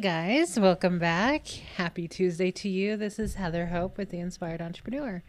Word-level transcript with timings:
guys, 0.00 0.58
welcome 0.58 0.98
back. 0.98 1.46
Happy 1.76 2.08
Tuesday 2.08 2.50
to 2.52 2.70
you. 2.70 2.96
This 2.96 3.18
is 3.18 3.34
Heather 3.34 3.66
Hope 3.66 3.98
with 3.98 4.08
the 4.08 4.18
Inspired 4.18 4.62
Entrepreneur. 4.62 5.22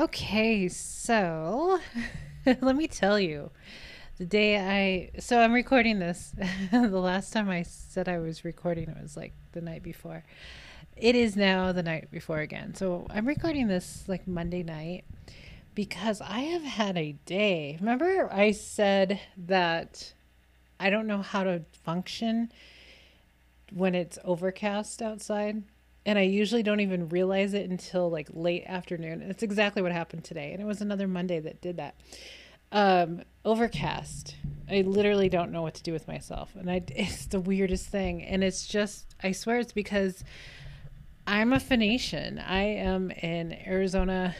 Okay, 0.00 0.66
so 0.66 1.78
let 2.60 2.74
me 2.74 2.88
tell 2.88 3.20
you 3.20 3.52
the 4.18 4.26
day 4.26 4.58
I 4.58 5.20
so 5.20 5.38
I'm 5.38 5.52
recording 5.52 6.00
this. 6.00 6.34
the 6.72 6.88
last 6.88 7.32
time 7.32 7.48
I 7.48 7.62
said 7.62 8.08
I 8.08 8.18
was 8.18 8.44
recording 8.44 8.88
it 8.88 9.00
was 9.00 9.16
like 9.16 9.32
the 9.52 9.60
night 9.60 9.84
before. 9.84 10.24
It 10.96 11.14
is 11.14 11.36
now 11.36 11.70
the 11.70 11.84
night 11.84 12.10
before 12.10 12.40
again. 12.40 12.74
So 12.74 13.06
I'm 13.10 13.28
recording 13.28 13.68
this 13.68 14.02
like 14.08 14.26
Monday 14.26 14.64
night 14.64 15.04
because 15.76 16.20
I 16.20 16.40
have 16.40 16.64
had 16.64 16.96
a 16.96 17.12
day. 17.26 17.76
Remember 17.78 18.28
I 18.32 18.50
said 18.50 19.20
that 19.36 20.14
I 20.80 20.90
don't 20.90 21.06
know 21.06 21.22
how 21.22 21.44
to 21.44 21.62
function 21.84 22.50
when 23.72 23.94
it's 23.94 24.18
overcast 24.24 25.02
outside. 25.02 25.62
And 26.06 26.18
I 26.18 26.22
usually 26.22 26.62
don't 26.62 26.80
even 26.80 27.08
realize 27.08 27.54
it 27.54 27.68
until 27.70 28.10
like 28.10 28.28
late 28.32 28.64
afternoon. 28.66 29.22
And 29.22 29.30
it's 29.30 29.42
exactly 29.42 29.82
what 29.82 29.92
happened 29.92 30.24
today. 30.24 30.52
And 30.52 30.60
it 30.60 30.66
was 30.66 30.80
another 30.80 31.08
Monday 31.08 31.40
that 31.40 31.60
did 31.60 31.78
that. 31.78 31.96
Um, 32.72 33.22
overcast. 33.44 34.36
I 34.70 34.80
literally 34.82 35.28
don't 35.28 35.52
know 35.52 35.62
what 35.62 35.74
to 35.74 35.82
do 35.82 35.92
with 35.92 36.08
myself. 36.08 36.54
And 36.56 36.70
I, 36.70 36.82
it's 36.88 37.26
the 37.26 37.40
weirdest 37.40 37.86
thing. 37.88 38.22
And 38.22 38.44
it's 38.44 38.66
just, 38.66 39.14
I 39.22 39.32
swear 39.32 39.58
it's 39.58 39.72
because 39.72 40.24
I'm 41.26 41.52
a 41.52 41.60
Phoenician. 41.60 42.38
I 42.38 42.62
am 42.62 43.10
an 43.22 43.56
Arizona 43.66 44.34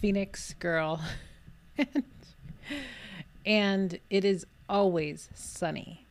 Phoenix 0.00 0.54
girl. 0.54 1.00
and 3.46 3.98
it 4.10 4.24
is 4.24 4.46
always 4.68 5.28
sunny 5.34 6.01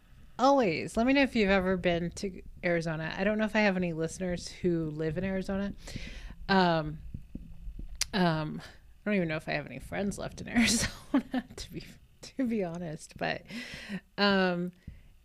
always 0.41 0.97
let 0.97 1.05
me 1.05 1.13
know 1.13 1.21
if 1.21 1.35
you've 1.35 1.49
ever 1.49 1.77
been 1.77 2.11
to 2.15 2.41
Arizona. 2.63 3.13
I 3.17 3.23
don't 3.23 3.37
know 3.37 3.45
if 3.45 3.55
I 3.55 3.61
have 3.61 3.77
any 3.77 3.93
listeners 3.93 4.47
who 4.47 4.89
live 4.89 5.17
in 5.17 5.23
Arizona. 5.23 5.73
Um, 6.49 6.97
um, 8.13 8.61
I 8.61 9.09
don't 9.09 9.15
even 9.15 9.27
know 9.27 9.37
if 9.37 9.47
I 9.47 9.53
have 9.53 9.65
any 9.65 9.79
friends 9.79 10.17
left 10.17 10.41
in 10.41 10.47
Arizona 10.57 11.45
to 11.55 11.71
be 11.71 11.83
to 12.37 12.45
be 12.45 12.63
honest, 12.63 13.13
but 13.17 13.43
um, 14.17 14.71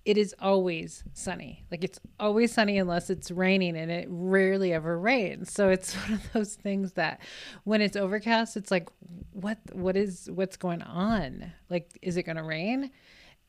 it 0.04 0.16
is 0.16 0.34
always 0.38 1.04
sunny. 1.12 1.64
Like 1.70 1.82
it's 1.82 1.98
always 2.20 2.52
sunny 2.52 2.78
unless 2.78 3.10
it's 3.10 3.30
raining, 3.30 3.76
and 3.76 3.90
it 3.90 4.06
rarely 4.08 4.72
ever 4.72 4.98
rains. 4.98 5.52
So 5.52 5.68
it's 5.68 5.94
one 6.08 6.14
of 6.14 6.32
those 6.32 6.54
things 6.54 6.92
that 6.92 7.20
when 7.64 7.80
it's 7.80 7.96
overcast, 7.96 8.56
it's 8.56 8.70
like, 8.70 8.88
what 9.32 9.58
what 9.72 9.96
is 9.96 10.30
what's 10.32 10.56
going 10.56 10.82
on? 10.82 11.52
Like, 11.68 11.98
is 12.02 12.16
it 12.16 12.22
going 12.22 12.36
to 12.36 12.44
rain? 12.44 12.90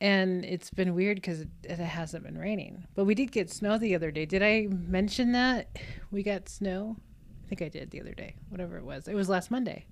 And 0.00 0.44
it's 0.44 0.70
been 0.70 0.94
weird 0.94 1.16
because 1.16 1.40
it, 1.40 1.48
it, 1.64 1.78
hasn't 1.78 2.24
been 2.24 2.38
raining. 2.38 2.86
But 2.94 3.04
we 3.04 3.14
did 3.14 3.32
get 3.32 3.50
snow 3.50 3.78
the 3.78 3.94
other 3.94 4.10
day. 4.10 4.26
Did 4.26 4.42
I 4.42 4.68
mention 4.70 5.32
that 5.32 5.78
we 6.10 6.22
got 6.22 6.48
snow? 6.48 6.96
I 7.44 7.48
think 7.48 7.62
I 7.62 7.68
did 7.68 7.90
the 7.90 8.00
other 8.00 8.14
day, 8.14 8.36
whatever 8.48 8.76
it 8.76 8.84
was. 8.84 9.08
It 9.08 9.14
was 9.14 9.28
last 9.28 9.50
Monday. 9.50 9.86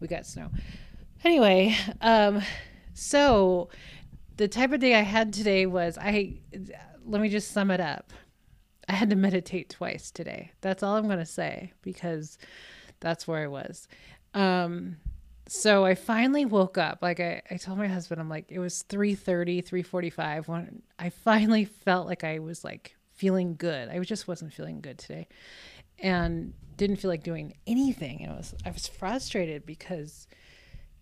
We 0.00 0.06
got 0.06 0.26
snow. 0.26 0.50
Anyway, 1.24 1.76
um, 2.00 2.42
so 2.94 3.68
the 4.36 4.48
type 4.48 4.72
of 4.72 4.80
day 4.80 4.94
I 4.94 5.02
had 5.02 5.32
today 5.32 5.66
was 5.66 5.98
I. 5.98 6.40
Let 7.04 7.20
me 7.20 7.28
just 7.28 7.50
sum 7.50 7.70
it 7.70 7.80
up. 7.80 8.12
I 8.88 8.92
had 8.92 9.10
to 9.10 9.16
meditate 9.16 9.70
twice 9.70 10.10
today. 10.10 10.52
That's 10.60 10.82
all 10.82 10.96
I'm 10.96 11.08
to 11.08 11.26
say 11.26 11.72
because 11.82 12.38
that's 13.00 13.26
where 13.26 13.42
I 13.42 13.48
was. 13.48 13.88
Um, 14.34 14.96
so 15.52 15.84
I 15.84 15.94
finally 15.94 16.46
woke 16.46 16.78
up. 16.78 17.00
Like 17.02 17.20
I, 17.20 17.42
I 17.50 17.58
told 17.58 17.76
my 17.76 17.86
husband, 17.86 18.18
I'm 18.22 18.30
like, 18.30 18.46
it 18.48 18.58
was 18.58 18.86
3.30, 18.88 19.62
3.45 19.62 20.48
when 20.48 20.82
I 20.98 21.10
finally 21.10 21.66
felt 21.66 22.06
like 22.06 22.24
I 22.24 22.38
was 22.38 22.64
like 22.64 22.96
feeling 23.12 23.56
good. 23.56 23.90
I 23.90 23.98
just 23.98 24.26
wasn't 24.26 24.54
feeling 24.54 24.80
good 24.80 24.96
today 24.96 25.28
and 25.98 26.54
didn't 26.78 26.96
feel 26.96 27.10
like 27.10 27.22
doing 27.22 27.52
anything. 27.66 28.22
And 28.22 28.32
I 28.32 28.36
was, 28.36 28.54
I 28.64 28.70
was 28.70 28.88
frustrated 28.88 29.66
because 29.66 30.26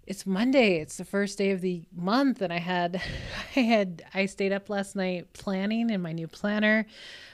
it's 0.05 0.27
Monday. 0.27 0.81
It's 0.81 0.97
the 0.97 1.05
first 1.05 1.39
day 1.39 1.53
of 1.53 1.61
the 1.61 1.85
month. 1.95 2.43
And 2.43 2.53
I 2.53 2.59
had, 2.59 3.01
I 3.57 3.61
had, 3.61 4.03
I 4.15 4.27
stayed 4.27 4.53
up 4.53 4.69
last 4.69 4.97
night 4.97 5.33
planning 5.33 5.91
in 5.91 6.03
my 6.03 6.11
new 6.11 6.27
planner 6.27 6.87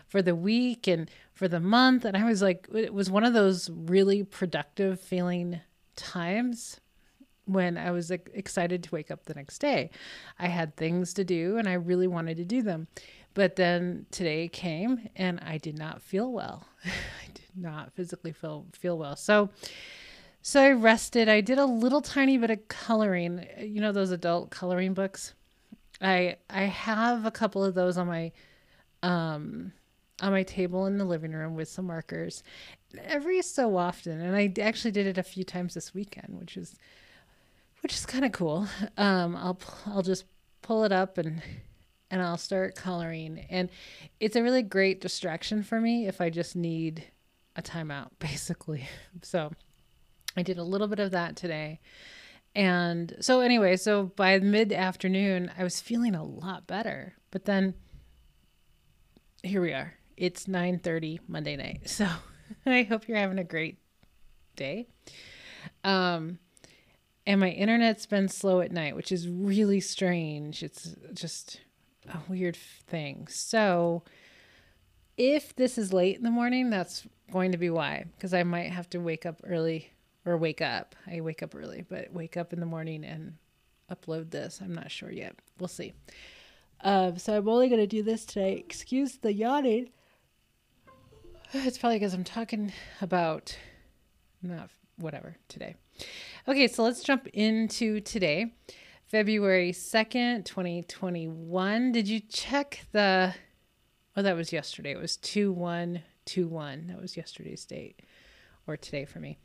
for 0.07 0.21
the 0.21 0.35
week 0.35 0.87
and 0.87 1.11
for 1.33 1.49
the 1.49 1.61
month. 1.61 2.05
And 2.05 2.15
I 2.15 2.25
was 2.25 2.43
like, 2.43 2.69
it 2.75 2.93
was 2.93 3.11
one 3.11 3.25
of 3.25 3.33
those 3.33 3.71
really 3.71 4.23
productive 4.23 5.01
feeling 5.01 5.61
times 5.97 6.79
when 7.47 7.79
I 7.79 7.93
was 7.93 8.11
excited 8.11 8.83
to 8.83 8.91
wake 8.91 9.11
up 9.11 9.25
the 9.25 9.35
next 9.35 9.59
day. 9.59 9.91
I 10.39 10.49
had 10.49 10.77
things 10.77 11.15
to 11.15 11.25
do 11.25 11.57
and 11.57 11.69
I 11.69 11.75
really 11.75 12.07
wanted 12.07 12.37
to 12.37 12.45
do 12.45 12.63
them. 12.63 12.89
But 13.35 13.57
then 13.57 14.07
today 14.11 14.49
came 14.49 15.09
and 15.17 15.41
I 15.41 15.59
did 15.59 15.79
not 15.79 16.03
feel 16.03 16.33
well. 16.33 16.67
I 16.85 17.27
did 17.33 17.57
not 17.57 17.93
physically 17.93 18.33
feel 18.33 18.67
feel 18.73 18.99
well. 18.99 19.17
So 19.17 19.51
so 20.43 20.63
I 20.63 20.71
rested. 20.73 21.29
I 21.29 21.41
did 21.41 21.59
a 21.59 21.67
little 21.67 22.01
tiny 22.01 22.39
bit 22.39 22.51
of 22.51 22.69
coloring. 22.69 23.47
You 23.59 23.81
know 23.81 23.93
those 23.93 24.11
adult 24.11 24.51
coloring 24.51 24.95
books? 24.95 25.35
I 26.01 26.37
I 26.51 26.63
have 26.63 27.27
a 27.27 27.31
couple 27.31 27.65
of 27.65 27.75
those 27.75 27.99
on 27.99 28.07
my 28.07 28.33
um 29.03 29.73
on 30.23 30.33
my 30.33 30.43
table 30.43 30.87
in 30.87 30.97
the 30.97 31.05
living 31.05 31.33
room 31.33 31.55
with 31.55 31.69
some 31.69 31.87
markers 31.87 32.43
every 33.05 33.43
so 33.43 33.77
often 33.77 34.19
and 34.19 34.35
I 34.35 34.51
actually 34.63 34.93
did 34.93 35.07
it 35.07 35.19
a 35.19 35.23
few 35.23 35.45
times 35.45 35.75
this 35.75 35.93
weekend, 35.93 36.39
which 36.39 36.57
is 36.57 36.75
which 37.87 37.95
is 37.95 38.05
kind 38.05 38.25
of 38.25 38.33
cool. 38.33 38.67
Um, 38.97 39.37
I'll 39.37 39.61
I'll 39.87 40.03
just 40.03 40.25
pull 40.61 40.83
it 40.83 40.91
up 40.91 41.19
and 41.19 41.41
and 42.11 42.21
I'll 42.21 42.37
start 42.37 42.75
coloring, 42.75 43.47
and 43.49 43.71
it's 44.19 44.35
a 44.35 44.43
really 44.43 44.63
great 44.63 45.01
distraction 45.01 45.63
for 45.63 45.81
me 45.81 46.09
if 46.09 46.21
I 46.21 46.29
just 46.29 46.57
need 46.57 47.05
a 47.55 47.63
timeout, 47.63 48.09
basically. 48.19 48.89
So 49.23 49.53
I 50.37 50.43
did 50.43 50.59
a 50.59 50.65
little 50.65 50.89
bit 50.89 50.99
of 50.99 51.13
that 51.13 51.37
today. 51.37 51.79
And 52.57 53.15
so 53.21 53.39
anyway, 53.39 53.77
so 53.77 54.07
by 54.17 54.37
mid 54.41 54.73
afternoon, 54.73 55.53
I 55.57 55.63
was 55.63 55.81
feeling 55.81 56.17
a 56.17 56.25
lot 56.25 56.67
better. 56.67 57.15
But 57.31 57.45
then 57.45 57.75
here 59.45 59.61
we 59.61 59.73
are. 59.75 59.95
It's 60.17 60.47
9:30 60.47 61.21
Monday 61.29 61.55
night. 61.55 61.83
So 61.87 62.09
I 62.67 62.83
hope 62.83 63.07
you're 63.07 63.17
having 63.17 63.39
a 63.39 63.45
great 63.45 63.79
day. 64.57 64.89
Um 65.85 66.41
and 67.27 67.41
my 67.41 67.51
internet's 67.51 68.07
been 68.07 68.29
slow 68.29 68.61
at 68.61 68.71
night, 68.71 68.95
which 68.95 69.11
is 69.11 69.29
really 69.29 69.81
strange. 69.81 70.63
It's 70.63 70.95
just 71.13 71.61
a 72.09 72.19
weird 72.29 72.57
thing. 72.57 73.27
So, 73.29 74.05
if 75.17 75.55
this 75.57 75.79
is 75.79 75.93
late 75.93 76.17
in 76.17 76.23
the 76.23 76.31
morning, 76.31 76.71
that's 76.71 77.07
going 77.33 77.53
to 77.53 77.59
be 77.59 77.71
why, 77.71 78.05
because 78.17 78.33
I 78.33 78.45
might 78.45 78.71
have 78.71 78.89
to 78.91 78.99
wake 78.99 79.27
up 79.27 79.41
early 79.45 79.91
or 80.25 80.37
wake 80.37 80.61
up. 80.61 80.95
I 81.07 81.21
wake 81.21 81.43
up 81.43 81.55
early, 81.55 81.85
but 81.89 82.13
wake 82.13 82.37
up 82.37 82.53
in 82.53 82.61
the 82.61 82.67
morning 82.67 83.05
and 83.05 83.37
upload 83.91 84.31
this. 84.31 84.61
I'm 84.63 84.75
not 84.75 84.91
sure 84.91 85.11
yet. 85.11 85.37
We'll 85.59 85.69
see. 85.69 85.95
Um, 86.83 87.19
so 87.19 87.37
I'm 87.37 87.49
only 87.49 87.69
going 87.69 87.81
to 87.81 87.87
do 87.87 88.03
this 88.03 88.25
today. 88.25 88.55
Excuse 88.55 89.19
the 89.19 89.33
yawning. 89.33 89.91
It's 91.53 91.79
probably 91.79 92.01
because 92.01 92.13
I'm 92.13 92.25
talking 92.25 92.73
about 93.01 93.57
not 94.43 94.69
whatever 94.97 95.37
today. 95.49 95.77
Okay, 96.49 96.69
so 96.69 96.85
let's 96.85 97.03
jump 97.03 97.27
into 97.33 97.99
today, 97.99 98.55
February 99.09 99.73
2nd, 99.73 100.45
2021. 100.45 101.91
Did 101.91 102.07
you 102.07 102.21
check 102.21 102.87
the? 102.93 103.35
Oh, 104.17 104.23
that 104.23 104.37
was 104.37 104.53
yesterday. 104.53 104.93
It 104.93 105.01
was 105.01 105.17
2121. 105.17 106.87
That 106.87 107.03
was 107.03 107.17
yesterday's 107.17 107.65
date 107.65 107.99
or 108.69 108.77
today 108.77 109.05
for 109.07 109.19
me. 109.19 109.39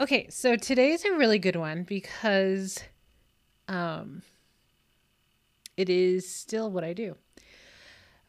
Okay, 0.00 0.28
so 0.30 0.54
today's 0.54 1.04
a 1.04 1.14
really 1.14 1.40
good 1.40 1.56
one 1.56 1.82
because 1.82 2.78
um, 3.66 4.22
it 5.76 5.90
is 5.90 6.32
still 6.32 6.70
what 6.70 6.84
I 6.84 6.92
do. 6.92 7.16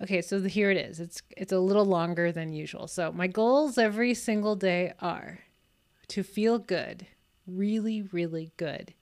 Okay, 0.02 0.24
so 0.24 0.42
here 0.42 0.72
it 0.72 0.78
is. 0.78 1.00
It's 1.00 1.22
it's 1.38 1.54
a 1.54 1.60
little 1.60 1.86
longer 1.86 2.32
than 2.32 2.52
usual. 2.52 2.88
So 2.88 3.12
my 3.12 3.28
goals 3.28 3.78
every 3.78 4.16
single 4.16 4.56
day 4.56 4.94
are 5.00 5.42
to 6.08 6.24
feel 6.24 6.58
good, 6.58 7.06
really, 7.48 8.02
really 8.02 8.52
good, 8.58 8.94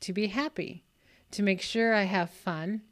to 0.00 0.12
be 0.12 0.28
happy, 0.28 0.84
to 1.32 1.42
make 1.42 1.60
sure 1.60 1.94
I 1.94 2.04
have 2.04 2.30
fun. 2.30 2.82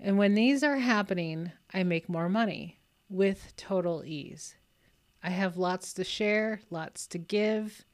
And 0.00 0.18
when 0.18 0.34
these 0.34 0.62
are 0.62 0.76
happening, 0.76 1.52
I 1.72 1.82
make 1.82 2.08
more 2.08 2.28
money 2.28 2.78
with 3.08 3.54
total 3.56 4.04
ease. 4.04 4.54
I 5.22 5.30
have 5.30 5.56
lots 5.56 5.92
to 5.94 6.04
share, 6.04 6.60
lots 6.70 7.06
to 7.08 7.18
give. 7.18 7.84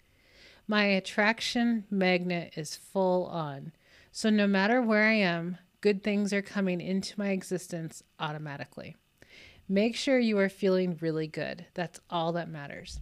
My 0.66 0.84
attraction 0.84 1.84
magnet 1.90 2.54
is 2.56 2.76
full 2.76 3.26
on. 3.26 3.72
So 4.12 4.30
no 4.30 4.46
matter 4.46 4.80
where 4.80 5.04
I 5.04 5.14
am, 5.14 5.58
good 5.80 6.02
things 6.02 6.32
are 6.32 6.42
coming 6.42 6.80
into 6.80 7.18
my 7.18 7.30
existence 7.30 8.02
automatically. 8.18 8.96
Make 9.68 9.96
sure 9.96 10.18
you 10.18 10.38
are 10.38 10.48
feeling 10.48 10.98
really 11.00 11.26
good. 11.26 11.66
That's 11.74 12.00
all 12.10 12.32
that 12.32 12.48
matters. 12.48 13.00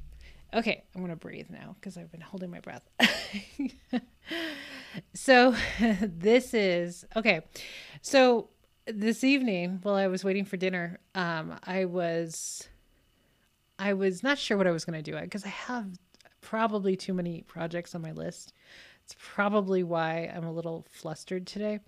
Okay, 0.55 0.83
I'm 0.95 1.01
going 1.01 1.11
to 1.11 1.17
breathe 1.17 1.49
now 1.49 1.77
because 1.81 1.97
I've 1.97 2.13
been 2.13 2.21
holding 2.21 2.51
my 2.51 2.61
breath. 2.61 2.83
so, 5.15 5.55
this 6.03 6.53
is 6.53 7.07
okay. 7.17 7.41
So, 8.03 8.51
this 8.87 9.25
evening 9.25 9.79
while 9.83 9.95
I 9.95 10.09
was 10.09 10.25
waiting 10.25 10.45
for 10.45 10.57
dinner, 10.57 10.99
um, 11.15 11.59
I 11.65 11.87
was 11.87 12.69
I 13.79 13.95
was 13.95 14.23
not 14.23 14.39
sure 14.39 14.57
what 14.57 14.67
I 14.67 14.71
was 14.73 14.85
going 14.85 15.03
to 15.03 15.11
do 15.11 15.19
because 15.19 15.45
I 15.45 15.49
have 15.49 15.87
probably 16.41 16.97
too 16.97 17.15
many 17.15 17.43
projects 17.43 17.95
on 17.95 18.03
my 18.03 18.13
list. 18.13 18.53
It's 19.05 19.17
probably 19.19 19.83
why 19.83 20.31
I'm 20.35 20.45
a 20.45 20.53
little 20.53 20.87
flustered 20.91 21.47
today 21.47 21.81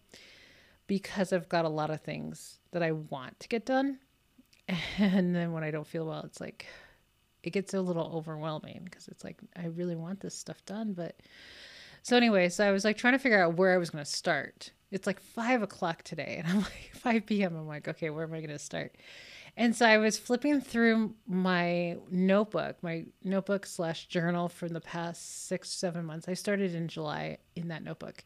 because 0.87 1.33
I've 1.33 1.49
got 1.49 1.65
a 1.65 1.69
lot 1.69 1.91
of 1.91 2.01
things 2.01 2.59
that 2.73 2.83
I 2.83 2.93
want 2.93 3.39
to 3.41 3.49
get 3.49 3.67
done. 3.67 3.99
And 4.99 5.37
then 5.37 5.53
when 5.53 5.63
I 5.63 5.71
don't 5.71 5.87
feel 5.87 6.07
well, 6.07 6.23
it's 6.25 6.41
like 6.41 6.67
it 7.45 7.51
gets 7.51 7.75
a 7.75 7.81
little 7.81 8.11
overwhelming 8.15 8.83
because 8.85 9.09
it's 9.09 9.25
like 9.25 9.39
I 9.57 9.67
really 9.67 9.97
want 9.97 10.21
this 10.21 10.35
stuff 10.35 10.65
done. 10.65 10.95
But 10.95 11.21
so 12.03 12.17
anyway, 12.17 12.49
so 12.49 12.67
I 12.67 12.73
was 12.73 12.85
like 12.85 12.97
trying 12.97 13.15
to 13.15 13.19
figure 13.19 13.43
out 13.43 13.57
where 13.57 13.73
I 13.73 13.79
was 13.79 13.91
going 13.91 14.05
to 14.05 14.11
start. 14.11 14.73
It's 14.91 15.07
like 15.07 15.21
five 15.21 15.63
o'clock 15.63 16.03
today, 16.03 16.37
and 16.39 16.49
I'm 16.49 16.61
like 16.63 16.91
5 16.95 17.27
p.m. 17.27 17.57
I'm 17.57 17.67
like, 17.67 17.89
okay, 17.89 18.11
where 18.11 18.25
am 18.25 18.33
I 18.33 18.39
going 18.39 18.51
to 18.51 18.59
start? 18.59 18.97
And 19.57 19.75
so 19.75 19.87
I 19.87 19.99
was 19.99 20.19
flipping 20.19 20.61
through 20.61 21.15
my 21.29 21.97
notebook, 22.11 22.77
my 22.83 23.05
notebook 23.23 23.67
slash 23.67 24.07
journal 24.07 24.49
from 24.49 24.71
the 24.71 24.81
past 24.81 25.47
six, 25.47 25.71
seven 25.71 26.05
months. 26.05 26.29
I 26.29 26.35
started 26.35 26.75
in 26.75 26.89
July 26.89 27.39
in 27.55 27.69
that 27.69 27.85
notebook. 27.85 28.25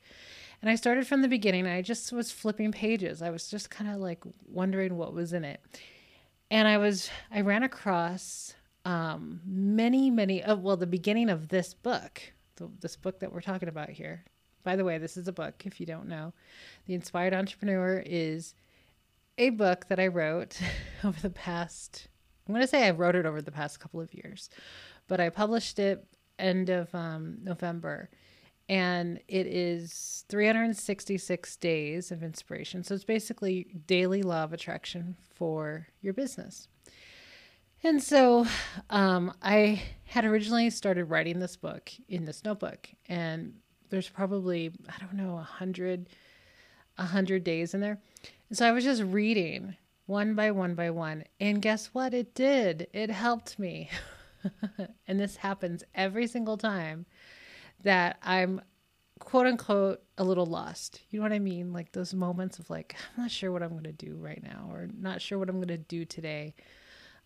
And 0.63 0.71
I 0.71 0.75
started 0.75 1.07
from 1.07 1.21
the 1.21 1.29
beginning. 1.29 1.67
I 1.67 1.83
just 1.83 2.13
was 2.13 2.33
flipping 2.33 2.73
pages. 2.73 3.21
I 3.21 3.31
was 3.31 3.49
just 3.49 3.69
kind 3.69 3.91
of 3.91 3.97
like 3.99 4.23
wondering 4.47 4.97
what 4.97 5.13
was 5.13 5.35
in 5.35 5.45
it. 5.45 5.61
And 6.51 6.67
I 6.67 6.79
was, 6.79 7.11
I 7.31 7.43
ran 7.43 7.63
across 7.63 8.55
um, 8.89 9.43
many, 9.45 10.11
many, 10.11 10.43
of, 10.43 10.63
well, 10.63 10.79
the 10.79 10.87
beginning 10.87 11.29
of 11.29 11.49
this 11.49 11.75
book, 11.75 12.23
the, 12.57 12.71
this 12.81 12.97
book 12.97 13.21
that 13.21 13.31
we're 13.31 13.43
talking 13.43 13.69
about 13.69 13.91
here. 13.91 14.25
By 14.65 14.77
the 14.77 14.85
way, 14.85 14.97
this 14.97 15.19
is 15.19 15.29
a 15.29 15.33
book, 15.33 15.63
if 15.67 15.79
you 15.79 15.85
don't 15.85 16.09
know. 16.09 16.33
The 16.87 16.95
Inspired 16.95 17.35
Entrepreneur 17.35 18.03
is 18.07 18.55
a 19.37 19.51
book 19.51 19.89
that 19.89 20.01
I 20.01 20.07
wrote 20.07 20.59
over 21.05 21.21
the 21.21 21.29
past, 21.29 22.09
I'm 22.47 22.55
going 22.55 22.65
to 22.65 22.67
say 22.67 22.87
I 22.87 22.93
wrote 22.93 23.15
it 23.15 23.27
over 23.27 23.43
the 23.43 23.53
past 23.53 23.79
couple 23.79 24.01
of 24.01 24.15
years, 24.15 24.49
but 25.07 25.21
I 25.21 25.29
published 25.29 25.79
it 25.79 26.07
end 26.39 26.71
of 26.71 26.95
um, 26.95 27.37
November. 27.43 28.09
And 28.71 29.21
it 29.29 29.47
is 29.47 30.25
366 30.31 31.57
days 31.57 32.11
of 32.11 32.23
inspiration. 32.23 32.85
So 32.85 32.95
it's 32.95 33.05
basically 33.05 33.67
daily 33.87 34.23
law 34.23 34.45
of 34.45 34.55
attraction 34.55 35.17
for 35.35 35.89
your 36.01 36.15
business. 36.15 36.69
And 37.85 38.03
so 38.03 38.47
um, 38.91 39.33
I 39.43 39.83
had 40.05 40.25
originally 40.25 40.71
started 40.71 41.05
writing 41.05 41.39
this 41.39 41.57
book 41.57 41.91
in 42.09 42.25
this 42.25 42.45
notebook, 42.45 42.89
and 43.09 43.55
there's 43.91 44.09
probably, 44.09 44.73
I 44.89 44.99
don't 45.01 45.15
know, 45.15 45.39
a 45.39 45.43
hundred, 45.43 46.09
a 46.97 47.05
hundred 47.05 47.45
days 47.45 47.75
in 47.75 47.81
there. 47.81 47.99
And 48.49 48.59
So 48.59 48.67
I 48.67 48.73
was 48.73 48.85
just 48.85 49.03
reading 49.03 49.77
one 50.07 50.35
by 50.35 50.51
one 50.51 50.75
by 50.75 50.91
one. 50.91 51.25
And 51.39 51.63
guess 51.63 51.89
what? 51.89 52.15
It 52.15 52.35
did. 52.35 52.89
It 52.93 53.11
helped 53.11 53.59
me. 53.59 53.91
and 55.07 55.21
this 55.21 55.37
happens 55.37 55.85
every 55.95 56.27
single 56.27 56.57
time 56.57 57.07
that 57.83 58.19
I'm 58.23 58.61
quote 59.19 59.47
unquote 59.47 60.03
a 60.17 60.25
little 60.25 60.47
lost. 60.47 61.03
You 61.11 61.19
know 61.19 61.25
what 61.25 61.33
I 61.33 61.39
mean? 61.39 61.73
Like 61.73 61.93
those 61.93 62.15
moments 62.15 62.59
of 62.59 62.71
like, 62.71 62.97
I'm 63.17 63.23
not 63.23 63.31
sure 63.31 63.53
what 63.53 63.63
I'm 63.63 63.71
going 63.71 63.85
to 63.85 63.93
do 63.93 64.17
right 64.17 64.43
now, 64.43 64.69
or 64.73 64.89
not 64.99 65.21
sure 65.21 65.39
what 65.39 65.49
I'm 65.49 65.57
going 65.57 65.69
to 65.69 65.77
do 65.79 66.05
today. 66.05 66.55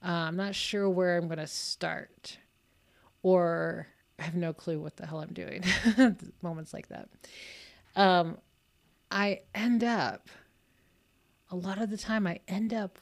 Uh, 0.05 0.09
I'm 0.09 0.37
not 0.37 0.55
sure 0.55 0.89
where 0.91 1.17
I'm 1.17 1.27
going 1.27 1.39
to 1.39 1.47
start, 1.47 2.39
or 3.23 3.87
I 4.19 4.23
have 4.23 4.35
no 4.35 4.53
clue 4.53 4.81
what 4.81 4.97
the 4.97 5.07
hell 5.07 5.21
I'm 5.21 5.33
doing. 5.33 5.65
moments 6.43 6.73
like 6.73 6.89
that. 6.89 7.09
Um, 7.95 8.39
I 9.11 9.41
end 9.55 9.85
up 9.85 10.29
a 11.51 11.57
lot 11.57 11.81
of 11.81 11.91
the 11.91 11.97
time 11.97 12.27
I 12.27 12.41
end 12.49 12.73
up 12.73 12.99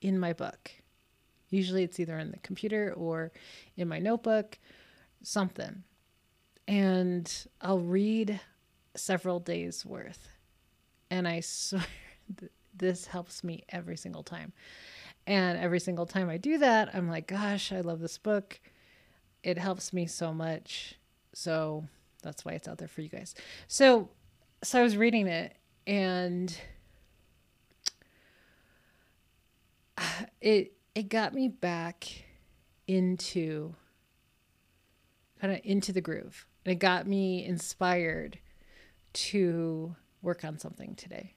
in 0.00 0.18
my 0.18 0.32
book. 0.32 0.70
Usually 1.50 1.82
it's 1.82 2.00
either 2.00 2.18
in 2.18 2.30
the 2.30 2.38
computer 2.38 2.94
or 2.96 3.32
in 3.76 3.88
my 3.88 3.98
notebook, 3.98 4.58
something. 5.22 5.82
And 6.66 7.30
I'll 7.60 7.80
read 7.80 8.40
several 8.96 9.40
days 9.40 9.84
worth. 9.84 10.28
And 11.10 11.28
I 11.28 11.40
swear 11.40 11.84
this 12.74 13.06
helps 13.06 13.44
me 13.44 13.64
every 13.68 13.96
single 13.96 14.22
time. 14.22 14.52
And 15.30 15.60
every 15.60 15.78
single 15.78 16.06
time 16.06 16.28
I 16.28 16.38
do 16.38 16.58
that, 16.58 16.92
I'm 16.92 17.08
like, 17.08 17.28
gosh, 17.28 17.70
I 17.70 17.82
love 17.82 18.00
this 18.00 18.18
book. 18.18 18.58
It 19.44 19.58
helps 19.58 19.92
me 19.92 20.06
so 20.06 20.34
much. 20.34 20.96
So 21.34 21.84
that's 22.20 22.44
why 22.44 22.54
it's 22.54 22.66
out 22.66 22.78
there 22.78 22.88
for 22.88 23.00
you 23.00 23.08
guys. 23.08 23.36
So 23.68 24.08
so 24.64 24.80
I 24.80 24.82
was 24.82 24.96
reading 24.96 25.28
it 25.28 25.54
and 25.86 26.58
it 30.40 30.72
it 30.96 31.08
got 31.08 31.32
me 31.32 31.46
back 31.46 32.08
into 32.88 33.72
kind 35.40 35.52
of 35.52 35.60
into 35.62 35.92
the 35.92 36.00
groove. 36.00 36.44
And 36.64 36.72
it 36.72 36.80
got 36.80 37.06
me 37.06 37.44
inspired 37.44 38.40
to 39.12 39.94
work 40.22 40.44
on 40.44 40.58
something 40.58 40.96
today. 40.96 41.36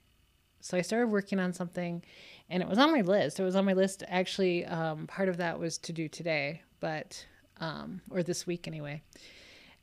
So 0.64 0.78
I 0.78 0.80
started 0.80 1.08
working 1.08 1.38
on 1.38 1.52
something 1.52 2.02
and 2.48 2.62
it 2.62 2.68
was 2.68 2.78
on 2.78 2.90
my 2.90 3.02
list. 3.02 3.38
It 3.38 3.44
was 3.44 3.54
on 3.54 3.66
my 3.66 3.74
list. 3.74 4.02
Actually, 4.08 4.64
um, 4.64 5.06
part 5.06 5.28
of 5.28 5.36
that 5.36 5.58
was 5.58 5.76
to 5.76 5.92
do 5.92 6.08
today, 6.08 6.62
but, 6.80 7.26
um, 7.60 8.00
or 8.10 8.22
this 8.22 8.46
week 8.46 8.66
anyway. 8.66 9.02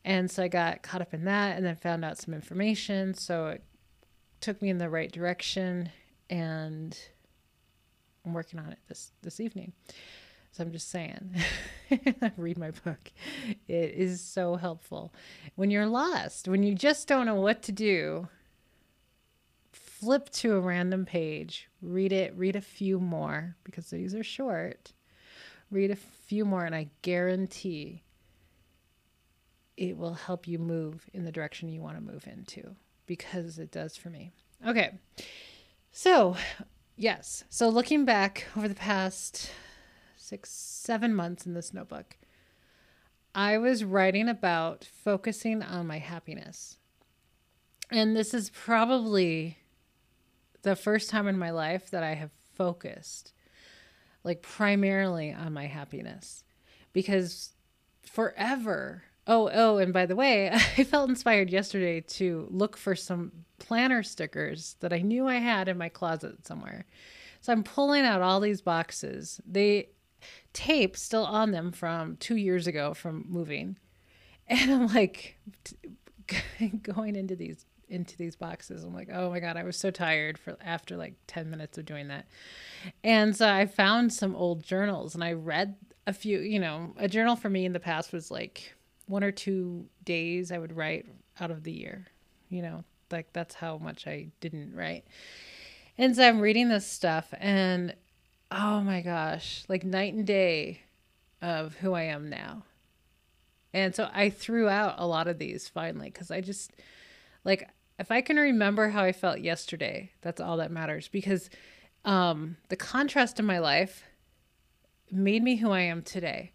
And 0.04 0.30
so 0.30 0.42
I 0.42 0.48
got 0.48 0.81
caught 0.81 1.00
up 1.01 1.13
in 1.13 1.25
that 1.25 1.56
and 1.56 1.63
then 1.63 1.75
found 1.75 2.04
out 2.04 2.18
some 2.18 2.33
information. 2.33 3.13
So 3.13 3.50
it 3.50 3.63
took 4.39 4.60
me 4.60 4.69
in 4.69 4.80
the 4.80 4.89
right 4.89 5.12
direction 5.12 5.92
and 6.31 6.98
I'm 8.25 8.34
working 8.34 8.60
on 8.60 8.72
it 8.72 8.80
this 8.88 9.12
this 9.22 9.39
evening. 9.39 9.74
So 10.51 10.63
I'm 10.63 10.72
just 10.72 10.89
saying, 10.89 11.36
read 12.38 12.57
my 12.57 12.72
book. 12.72 13.12
It 13.68 13.94
is 13.94 14.19
so 14.19 14.56
helpful. 14.56 15.13
When 15.54 15.69
you're 15.69 15.86
lost, 15.86 16.48
when 16.48 16.63
you 16.63 16.74
just 16.74 17.07
don't 17.07 17.27
know 17.27 17.39
what 17.39 17.62
to 17.63 17.72
do, 17.72 18.30
flip 20.01 20.30
to 20.30 20.56
a 20.56 20.59
random 20.59 21.06
page, 21.06 21.69
read 21.81 22.12
it, 22.12 22.36
read 22.36 22.56
a 22.56 22.62
few 22.62 23.00
more 23.00 23.56
because 23.63 23.89
these 23.89 24.15
are 24.15 24.24
short. 24.24 24.94
Read 25.69 25.92
a 25.92 25.95
few 25.95 26.44
more, 26.44 26.65
and 26.65 26.75
I 26.75 26.89
guarantee 27.01 28.03
it 29.77 29.98
will 29.98 30.15
help 30.15 30.48
you 30.48 30.60
move 30.60 31.10
in 31.13 31.24
the 31.24 31.31
direction 31.31 31.70
you 31.70 31.81
want 31.81 31.96
to 31.96 32.01
move 32.01 32.27
into 32.27 32.75
because 33.05 33.58
it 33.58 33.72
does 33.72 33.96
for 33.96 34.10
me. 34.10 34.31
Okay. 34.67 34.91
So, 35.93 36.36
Yes. 37.01 37.43
So 37.50 37.67
looking 37.67 38.05
back 38.05 38.46
over 38.55 38.67
the 38.67 38.75
past 38.75 39.50
six, 40.17 40.51
seven 40.51 41.15
months 41.15 41.48
in 41.48 41.55
this 41.55 41.74
notebook, 41.74 42.15
I 43.34 43.58
was 43.58 43.84
writing 43.84 44.29
about 44.29 44.84
focusing 44.84 45.63
on 45.63 45.88
my 45.88 45.98
happiness. 45.98 46.77
And 47.89 48.15
this 48.15 48.36
is 48.36 48.51
probably 48.51 49.58
the 50.62 50.75
first 50.75 51.10
time 51.10 51.27
in 51.27 51.38
my 51.38 51.51
life 51.51 51.89
that 51.91 52.03
I 52.03 52.13
have 52.13 52.32
focused 52.56 53.34
like 54.24 54.41
primarily 54.41 55.34
on 55.34 55.53
my 55.53 55.65
happiness 55.65 56.44
because 56.94 57.53
forever 58.03 59.03
Oh, 59.27 59.50
oh, 59.53 59.77
and 59.77 59.94
by 59.94 60.06
the 60.06 60.15
way, 60.15 60.50
I 60.77 60.84
felt 60.84 61.10
inspired 61.10 61.50
yesterday 61.50 62.01
to 62.01 62.48
look 62.50 62.75
for 62.75 62.96
some 62.96 63.32
planner 63.60 64.03
stickers 64.03 64.75
that 64.80 64.94
I 64.94 65.00
knew 65.00 65.27
I 65.27 65.36
had 65.36 65.68
in 65.68 65.77
my 65.77 65.89
closet 65.89 66.46
somewhere. 66.46 66.86
So 67.41 67.53
I'm 67.53 67.63
pulling 67.63 68.03
out 68.03 68.22
all 68.22 68.39
these 68.39 68.62
boxes. 68.62 69.39
They 69.46 69.89
tape 70.53 70.98
still 70.98 71.24
on 71.24 71.51
them 71.51 71.72
from 71.72 72.18
2 72.18 72.36
years 72.36 72.68
ago 72.68 72.94
from 72.94 73.25
moving. 73.27 73.77
And 74.48 74.72
I'm 74.72 74.88
like 74.88 75.38
going 76.82 77.15
into 77.15 77.36
these 77.36 77.65
into 77.91 78.17
these 78.17 78.36
boxes. 78.36 78.83
I'm 78.83 78.93
like, 78.93 79.10
"Oh 79.12 79.29
my 79.29 79.39
god, 79.39 79.57
I 79.57 79.63
was 79.63 79.77
so 79.77 79.91
tired 79.91 80.38
for 80.38 80.57
after 80.63 80.98
like 80.98 81.15
10 81.27 81.50
minutes 81.50 81.77
of 81.77 81.86
doing 81.86 82.07
that." 82.07 82.25
And 83.03 83.36
so 83.36 83.48
I 83.48 83.65
found 83.65 84.13
some 84.13 84.36
old 84.36 84.63
journals 84.63 85.13
and 85.13 85.24
I 85.24 85.33
read 85.33 85.75
a 86.07 86.13
few, 86.13 86.39
you 86.39 86.60
know, 86.60 86.93
a 86.98 87.07
journal 87.07 87.36
for 87.36 87.50
me 87.50 87.65
in 87.65 87.74
the 87.74 87.79
past 87.79 88.12
was 88.13 88.31
like 88.31 88.74
one 89.07 89.24
or 89.24 89.31
two 89.31 89.86
days 90.03 90.51
I 90.51 90.57
would 90.57 90.75
write 90.75 91.05
out 91.39 91.51
of 91.51 91.63
the 91.63 91.71
year. 91.71 92.07
You 92.50 92.62
know, 92.62 92.83
like 93.12 93.31
that's 93.33 93.55
how 93.55 93.77
much 93.77 94.07
I 94.07 94.27
didn't 94.39 94.75
write. 94.75 95.05
And 95.98 96.15
so 96.15 96.27
I'm 96.27 96.39
reading 96.39 96.69
this 96.69 96.88
stuff 96.88 97.33
and 97.38 97.95
oh 98.51 98.81
my 98.81 99.01
gosh, 99.01 99.63
like 99.67 99.83
night 99.83 100.13
and 100.13 100.25
day 100.25 100.81
of 101.41 101.75
who 101.75 101.93
I 101.93 102.03
am 102.03 102.29
now. 102.29 102.63
And 103.74 103.95
so 103.95 104.10
I 104.13 104.29
threw 104.29 104.67
out 104.67 104.95
a 104.98 105.07
lot 105.07 105.27
of 105.27 105.38
these 105.38 105.67
finally 105.67 106.10
because 106.10 106.29
I 106.31 106.41
just 106.41 106.71
like 107.43 107.69
if 108.01 108.10
I 108.12 108.22
can 108.22 108.38
remember 108.38 108.89
how 108.89 109.03
I 109.03 109.12
felt 109.12 109.41
yesterday, 109.41 110.12
that's 110.22 110.41
all 110.41 110.58
that 110.58 110.72
matters 110.72 111.08
because 111.08 111.51
um, 112.03 112.58
the 112.70 112.75
contrast 112.75 113.39
in 113.39 113.46
my 113.46 113.60
life 113.60 114.03
made 115.12 115.43
me 115.43 115.58
who 115.58 115.70
I 115.70 115.81
am 115.81 116.01
today. 116.01 116.51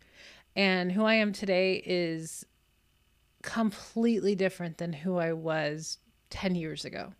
And 0.56 0.90
who 0.90 1.04
I 1.04 1.14
am 1.14 1.32
today 1.32 1.82
is 1.86 2.44
completely 3.42 4.34
different 4.34 4.78
than 4.78 4.92
who 4.92 5.18
I 5.18 5.32
was 5.32 5.98
10 6.30 6.56
years 6.56 6.84
ago 6.84 7.12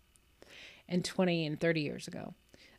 and 0.89 1.05
20 1.05 1.45
and 1.45 1.59
30 1.59 1.81
years 1.81 2.07
ago. 2.07 2.33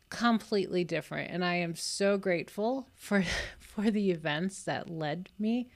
completely 0.09 0.83
different 0.83 1.29
and 1.29 1.45
I 1.45 1.55
am 1.55 1.75
so 1.75 2.17
grateful 2.17 2.87
for 2.95 3.23
for 3.59 3.91
the 3.91 4.09
events 4.09 4.63
that 4.63 4.89
led 4.89 5.29
me 5.37 5.69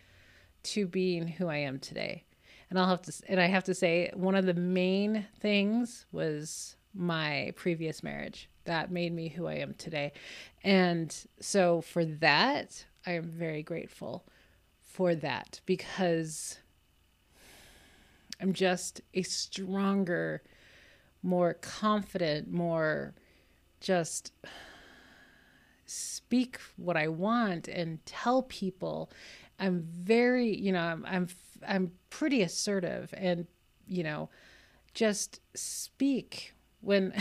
to 0.64 0.88
being 0.88 1.28
who 1.28 1.48
I 1.48 1.58
am 1.58 1.80
today. 1.80 2.24
And 2.74 2.80
I'll 2.80 2.88
have 2.88 3.04
to 3.04 3.14
and 3.30 3.40
I 3.40 3.46
have 3.46 3.66
to 3.66 3.76
say 3.76 4.10
one 4.16 4.34
of 4.34 4.48
the 4.48 4.56
main 4.56 5.28
things 5.40 6.08
was 6.12 6.76
my 6.92 7.54
previous 7.56 8.02
marriage 8.02 8.50
that 8.66 8.90
made 8.90 9.14
me 9.14 9.28
who 9.28 9.46
I 9.46 9.58
am 9.58 9.76
today. 9.76 10.12
And 10.64 11.16
so 11.40 11.82
for 11.82 12.04
that, 12.04 12.84
I 13.06 13.12
am 13.12 13.26
very 13.26 13.62
grateful 13.62 14.26
for 14.82 15.14
that 15.14 15.62
because 15.68 16.58
I'm 18.42 18.54
just 18.54 19.02
a 19.14 19.22
stronger, 19.22 20.42
more 21.22 21.54
confident, 21.54 22.52
more 22.52 23.14
just 23.82 24.32
speak 25.86 26.58
what 26.78 26.98
I 26.98 27.08
want 27.08 27.68
and 27.68 28.04
tell 28.08 28.42
people. 28.42 29.12
I'm 29.60 29.84
very, 29.84 30.58
you 30.58 30.72
know, 30.72 30.82
I'm 30.82 31.06
I'm 31.06 31.28
I'm 31.68 31.92
pretty 32.10 32.42
assertive 32.42 33.14
and, 33.18 33.48
you 33.88 34.04
know, 34.04 34.30
just 34.94 35.40
speak 35.56 36.54
when 36.82 37.14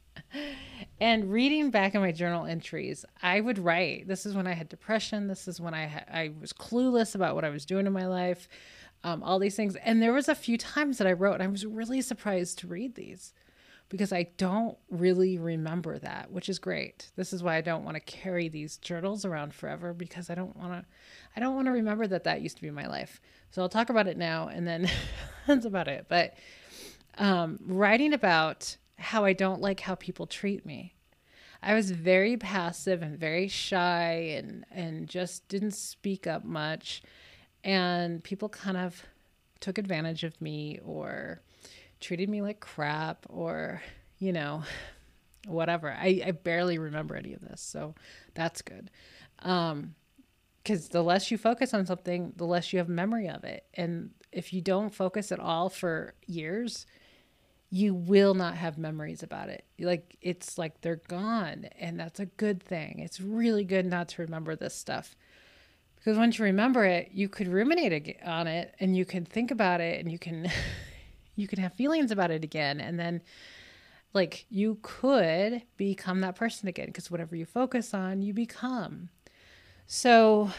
and 1.00 1.30
reading 1.30 1.70
back 1.70 1.94
in 1.94 2.00
my 2.00 2.12
journal 2.12 2.46
entries, 2.46 3.04
I 3.22 3.40
would 3.40 3.58
write. 3.58 4.08
This 4.08 4.26
is 4.26 4.34
when 4.34 4.46
I 4.46 4.52
had 4.52 4.68
depression. 4.68 5.28
This 5.28 5.46
is 5.46 5.60
when 5.60 5.74
I 5.74 5.86
ha- 5.86 6.04
I 6.10 6.32
was 6.40 6.52
clueless 6.52 7.14
about 7.14 7.34
what 7.34 7.44
I 7.44 7.50
was 7.50 7.64
doing 7.64 7.86
in 7.86 7.92
my 7.92 8.06
life, 8.06 8.48
um, 9.04 9.22
all 9.22 9.38
these 9.38 9.56
things. 9.56 9.76
And 9.76 10.02
there 10.02 10.12
was 10.12 10.28
a 10.28 10.34
few 10.34 10.56
times 10.58 10.98
that 10.98 11.06
I 11.06 11.12
wrote, 11.12 11.34
and 11.34 11.42
I 11.42 11.46
was 11.46 11.66
really 11.66 12.00
surprised 12.00 12.58
to 12.60 12.66
read 12.66 12.94
these 12.94 13.32
because 13.92 14.10
I 14.10 14.28
don't 14.38 14.78
really 14.88 15.36
remember 15.36 15.98
that, 15.98 16.32
which 16.32 16.48
is 16.48 16.58
great. 16.58 17.10
This 17.14 17.34
is 17.34 17.42
why 17.42 17.56
I 17.56 17.60
don't 17.60 17.84
want 17.84 17.94
to 17.96 18.00
carry 18.00 18.48
these 18.48 18.78
journals 18.78 19.26
around 19.26 19.52
forever 19.52 19.92
because 19.92 20.30
I 20.30 20.34
don't 20.34 20.56
want 20.56 20.72
to 20.72 20.86
I 21.36 21.40
don't 21.40 21.54
want 21.54 21.66
to 21.66 21.72
remember 21.72 22.06
that 22.06 22.24
that 22.24 22.40
used 22.40 22.56
to 22.56 22.62
be 22.62 22.70
my 22.70 22.86
life. 22.86 23.20
So 23.50 23.60
I'll 23.60 23.68
talk 23.68 23.90
about 23.90 24.08
it 24.08 24.16
now 24.16 24.48
and 24.48 24.66
then 24.66 24.90
that's 25.46 25.66
about 25.66 25.88
it. 25.88 26.06
But 26.08 26.32
um, 27.18 27.58
writing 27.66 28.14
about 28.14 28.78
how 28.96 29.26
I 29.26 29.34
don't 29.34 29.60
like 29.60 29.80
how 29.80 29.94
people 29.94 30.26
treat 30.26 30.64
me. 30.64 30.94
I 31.62 31.74
was 31.74 31.90
very 31.90 32.38
passive 32.38 33.02
and 33.02 33.18
very 33.18 33.46
shy 33.46 34.32
and 34.38 34.64
and 34.70 35.06
just 35.06 35.48
didn't 35.48 35.72
speak 35.72 36.26
up 36.26 36.46
much 36.46 37.02
and 37.62 38.24
people 38.24 38.48
kind 38.48 38.78
of 38.78 39.04
took 39.60 39.76
advantage 39.76 40.24
of 40.24 40.40
me 40.40 40.80
or 40.82 41.42
treated 42.02 42.28
me 42.28 42.42
like 42.42 42.60
crap 42.60 43.24
or 43.28 43.80
you 44.18 44.32
know 44.32 44.62
whatever. 45.46 45.90
I, 45.90 46.22
I 46.26 46.30
barely 46.32 46.78
remember 46.78 47.16
any 47.16 47.32
of 47.32 47.40
this 47.40 47.60
so 47.60 47.94
that's 48.34 48.62
good. 48.62 48.90
Um 49.40 49.94
because 50.62 50.90
the 50.90 51.02
less 51.02 51.30
you 51.30 51.38
focus 51.38 51.74
on 51.74 51.86
something 51.86 52.32
the 52.36 52.44
less 52.44 52.72
you 52.72 52.78
have 52.78 52.88
memory 52.88 53.28
of 53.28 53.44
it. 53.44 53.64
And 53.74 54.10
if 54.30 54.52
you 54.52 54.60
don't 54.60 54.94
focus 54.94 55.32
at 55.32 55.40
all 55.40 55.68
for 55.68 56.14
years 56.26 56.86
you 57.70 57.94
will 57.94 58.34
not 58.34 58.54
have 58.54 58.76
memories 58.76 59.22
about 59.22 59.48
it. 59.48 59.64
Like 59.78 60.18
it's 60.20 60.58
like 60.58 60.82
they're 60.82 61.00
gone 61.08 61.66
and 61.78 61.98
that's 61.98 62.20
a 62.20 62.26
good 62.26 62.62
thing. 62.62 62.98
It's 62.98 63.20
really 63.20 63.64
good 63.64 63.86
not 63.86 64.08
to 64.10 64.22
remember 64.22 64.54
this 64.54 64.74
stuff. 64.74 65.16
Because 65.96 66.18
once 66.18 66.38
you 66.38 66.44
remember 66.44 66.84
it 66.84 67.10
you 67.12 67.28
could 67.28 67.48
ruminate 67.48 68.18
on 68.24 68.46
it 68.46 68.74
and 68.78 68.96
you 68.96 69.04
can 69.04 69.24
think 69.24 69.50
about 69.50 69.80
it 69.80 70.00
and 70.00 70.12
you 70.12 70.18
can 70.18 70.50
you 71.34 71.48
can 71.48 71.58
have 71.58 71.72
feelings 71.74 72.10
about 72.10 72.30
it 72.30 72.44
again. 72.44 72.80
And 72.80 72.98
then 72.98 73.22
like 74.14 74.46
you 74.50 74.78
could 74.82 75.62
become 75.76 76.20
that 76.20 76.36
person 76.36 76.68
again 76.68 76.86
because 76.86 77.10
whatever 77.10 77.34
you 77.34 77.46
focus 77.46 77.94
on 77.94 78.22
you 78.22 78.34
become. 78.34 79.08
So 79.86 80.50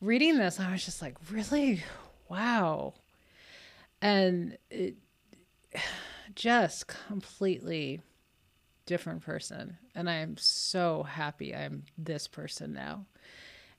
reading 0.00 0.36
this 0.36 0.60
i 0.60 0.70
was 0.70 0.84
just 0.84 1.02
like 1.02 1.16
really? 1.30 1.82
Wow. 2.28 2.94
And 4.02 4.58
it 4.70 4.96
just 6.34 6.86
completely 6.86 8.00
different 8.86 9.22
person. 9.22 9.78
And 9.94 10.10
i 10.10 10.14
am 10.14 10.36
so 10.36 11.04
happy 11.04 11.54
i'm 11.54 11.84
this 11.96 12.26
person 12.26 12.72
now. 12.72 13.06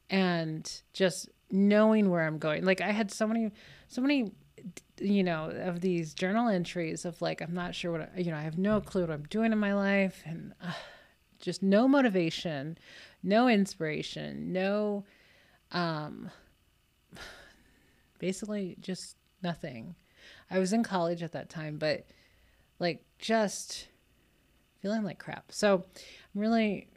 And 0.10 0.82
just 0.94 1.27
knowing 1.51 2.10
where 2.10 2.25
i'm 2.25 2.38
going. 2.39 2.63
Like 2.63 2.82
i 2.82 2.92
had 2.92 3.12
so 3.12 3.27
many 3.27 3.51
so 3.89 4.01
many 4.01 4.32
you 5.00 5.24
know, 5.24 5.50
of 5.50 5.82
these 5.82 6.14
journal 6.14 6.50
entries 6.50 7.06
of 7.06 7.22
like, 7.22 7.42
I'm 7.42 7.54
not 7.54 7.76
sure 7.76 7.92
what, 7.92 8.18
you 8.18 8.32
know, 8.32 8.38
I 8.38 8.42
have 8.42 8.58
no 8.58 8.82
clue 8.82 9.02
what 9.02 9.12
I'm 9.12 9.24
doing 9.24 9.52
in 9.52 9.58
my 9.58 9.74
life 9.74 10.22
and 10.26 10.54
uh, 10.62 10.72
just 11.40 11.62
no 11.62 11.88
motivation, 11.88 12.78
no 13.24 13.48
inspiration, 13.48 14.52
no, 14.52 15.06
um, 15.72 16.30
basically 18.20 18.78
just 18.80 19.16
nothing. 19.44 19.96
I 20.50 20.60
was 20.60 20.74
in 20.74 20.84
college 20.84 21.24
at 21.24 21.34
that 21.34 21.50
time, 21.50 21.78
but 21.78 22.06
like 22.80 23.04
just 23.20 23.88
feeling 24.82 25.04
like 25.04 25.20
crap. 25.20 25.52
So 25.52 25.84
I'm 26.36 26.42
really 26.42 26.88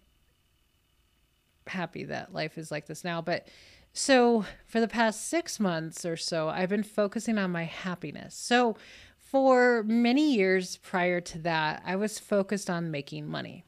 happy 1.67 2.05
that 2.05 2.35
life 2.35 2.59
is 2.59 2.71
like 2.71 2.87
this 2.87 3.05
now. 3.05 3.21
But 3.21 3.49
so, 3.93 4.45
for 4.67 4.81
the 4.81 4.89
past 4.89 5.29
six 5.29 5.59
months 5.59 6.05
or 6.05 6.17
so, 6.17 6.49
I've 6.49 6.69
been 6.69 6.85
focusing 6.85 7.39
on 7.39 7.51
my 7.51 7.65
happiness. 7.65 8.35
So, 8.37 8.77
for 9.19 9.83
many 9.85 10.35
years 10.35 10.77
prior 10.79 11.21
to 11.21 11.39
that, 11.41 11.83
I 11.85 11.97
was 11.97 12.19
focused 12.19 12.71
on 12.71 12.91
making 12.91 13.29
money 13.29 13.65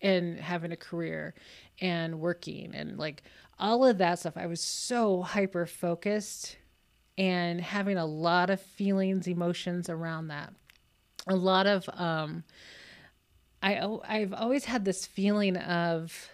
and 0.00 0.38
having 0.38 0.72
a 0.72 0.76
career 0.76 1.34
and 1.80 2.20
working 2.20 2.74
and 2.74 2.98
like 2.98 3.22
all 3.58 3.84
of 3.84 3.98
that 3.98 4.18
stuff. 4.18 4.36
I 4.36 4.46
was 4.46 4.60
so 4.60 5.22
hyper 5.22 5.66
focused 5.66 6.56
and 7.16 7.60
having 7.60 7.96
a 7.96 8.06
lot 8.06 8.50
of 8.50 8.60
feelings, 8.60 9.26
emotions 9.26 9.88
around 9.88 10.28
that. 10.28 10.52
A 11.26 11.36
lot 11.36 11.66
of, 11.66 11.88
um, 11.94 12.44
I, 13.62 13.80
I've 14.06 14.34
always 14.34 14.64
had 14.66 14.84
this 14.84 15.06
feeling 15.06 15.56
of, 15.56 16.28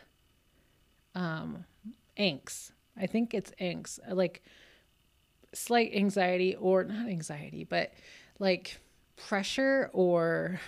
um, 1.14 1.64
angst. 2.20 2.72
I 2.96 3.06
think 3.06 3.34
it's 3.34 3.50
angst, 3.60 3.98
like 4.08 4.42
slight 5.52 5.92
anxiety 5.94 6.54
or 6.54 6.84
not 6.84 7.08
anxiety, 7.08 7.64
but 7.64 7.92
like 8.38 8.78
pressure 9.16 9.90
or 9.92 10.60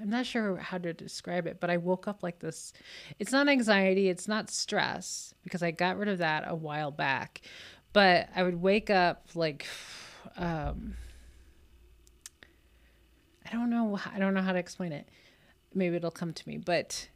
I'm 0.00 0.10
not 0.10 0.26
sure 0.26 0.56
how 0.56 0.78
to 0.78 0.92
describe 0.92 1.46
it, 1.46 1.60
but 1.60 1.70
I 1.70 1.76
woke 1.76 2.08
up 2.08 2.22
like 2.22 2.40
this. 2.40 2.72
It's 3.18 3.32
not 3.32 3.48
anxiety, 3.48 4.08
it's 4.08 4.26
not 4.26 4.50
stress 4.50 5.34
because 5.44 5.62
I 5.62 5.70
got 5.70 5.96
rid 5.96 6.08
of 6.08 6.18
that 6.18 6.44
a 6.46 6.54
while 6.54 6.90
back. 6.90 7.42
But 7.92 8.28
I 8.34 8.42
would 8.42 8.60
wake 8.60 8.90
up 8.90 9.28
like 9.34 9.66
um 10.36 10.96
I 13.46 13.52
don't 13.52 13.70
know 13.70 13.98
I 14.12 14.18
don't 14.18 14.34
know 14.34 14.42
how 14.42 14.52
to 14.52 14.58
explain 14.58 14.92
it. 14.92 15.08
Maybe 15.72 15.96
it'll 15.96 16.10
come 16.10 16.32
to 16.32 16.48
me, 16.48 16.58
but 16.58 17.08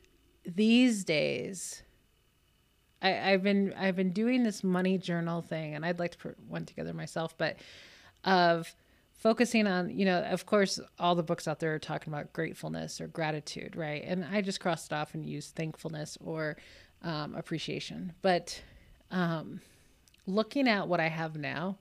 these 0.44 1.04
days 1.04 1.82
I, 3.00 3.11
have 3.11 3.43
been 3.43 3.73
I've 3.78 3.97
been 3.97 4.12
doing 4.12 4.43
this 4.43 4.64
money 4.64 4.99
journal 4.99 5.40
thing, 5.40 5.75
and 5.75 5.87
I'd 5.87 5.99
like 5.99 6.12
to 6.12 6.19
put 6.19 6.37
one 6.49 6.67
together 6.67 6.93
myself, 6.93 7.37
but 7.38 7.57
of 8.25 8.75
focusing 9.19 9.67
on 9.67 9.90
you 9.90 10.05
know 10.05 10.23
of 10.23 10.47
course 10.47 10.81
all 10.99 11.14
the 11.14 11.23
books 11.23 11.49
out 11.49 11.59
there 11.59 11.75
are 11.75 11.78
talking 11.78 12.12
about 12.12 12.33
gratefulness 12.33 13.00
or 13.00 13.09
gratitude 13.09 13.76
right? 13.76 14.02
And 14.05 14.25
i 14.25 14.40
just 14.40 14.61
crossed 14.61 14.93
it 14.93 14.95
off 14.95 15.14
and 15.14 15.26
used 15.26 15.55
thankfulness 15.55 16.17
or 16.21 16.57
um, 17.02 17.35
appreciation. 17.35 18.12
But 18.23 18.61
um, 19.11 19.61
looking 20.26 20.69
at 20.69 20.87
what 20.87 21.00
i 21.00 21.09
have 21.09 21.37
now 21.37 21.78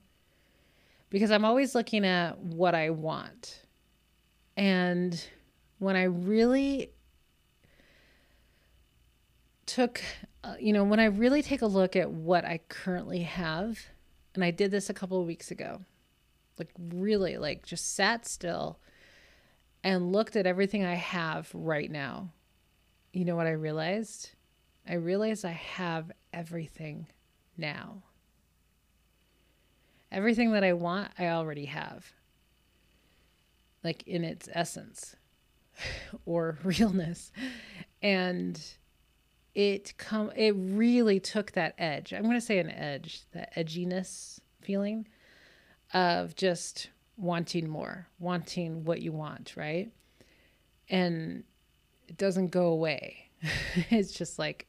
because 1.10 1.30
i'm 1.30 1.44
always 1.44 1.74
looking 1.74 2.04
at 2.04 2.38
what 2.38 2.74
i 2.74 2.90
want. 2.90 3.62
And 4.56 5.22
when 5.78 5.94
i 5.96 6.04
really 6.04 6.90
took 9.66 10.00
Uh, 10.48 10.54
you 10.58 10.72
know, 10.72 10.84
when 10.84 10.98
I 11.00 11.06
really 11.06 11.42
take 11.42 11.60
a 11.60 11.66
look 11.66 11.94
at 11.94 12.10
what 12.10 12.44
I 12.46 12.60
currently 12.68 13.20
have, 13.20 13.78
and 14.34 14.42
I 14.42 14.50
did 14.50 14.70
this 14.70 14.88
a 14.88 14.94
couple 14.94 15.20
of 15.20 15.26
weeks 15.26 15.50
ago, 15.50 15.82
like 16.58 16.70
really, 16.78 17.36
like 17.36 17.66
just 17.66 17.94
sat 17.94 18.26
still 18.26 18.78
and 19.84 20.10
looked 20.10 20.36
at 20.36 20.46
everything 20.46 20.86
I 20.86 20.94
have 20.94 21.50
right 21.52 21.90
now. 21.90 22.30
You 23.12 23.26
know 23.26 23.36
what 23.36 23.46
I 23.46 23.50
realized? 23.50 24.30
I 24.88 24.94
realized 24.94 25.44
I 25.44 25.50
have 25.50 26.12
everything 26.32 27.08
now. 27.58 28.02
Everything 30.10 30.52
that 30.52 30.64
I 30.64 30.72
want, 30.72 31.10
I 31.18 31.26
already 31.26 31.66
have. 31.66 32.10
Like 33.84 34.02
in 34.06 34.24
its 34.24 34.48
essence 34.54 35.14
or 36.24 36.56
realness. 36.64 37.32
And 38.00 38.58
it 39.54 39.94
come 39.96 40.30
it 40.36 40.54
really 40.56 41.20
took 41.20 41.52
that 41.52 41.74
edge. 41.78 42.12
I'm 42.12 42.22
going 42.22 42.34
to 42.34 42.40
say 42.40 42.58
an 42.58 42.70
edge, 42.70 43.22
that 43.32 43.54
edginess 43.56 44.40
feeling 44.60 45.08
of 45.92 46.34
just 46.34 46.90
wanting 47.16 47.68
more, 47.68 48.06
wanting 48.18 48.84
what 48.84 49.02
you 49.02 49.12
want, 49.12 49.54
right? 49.56 49.90
And 50.88 51.44
it 52.06 52.16
doesn't 52.16 52.48
go 52.48 52.66
away. 52.66 53.28
it's 53.90 54.12
just 54.12 54.38
like, 54.38 54.66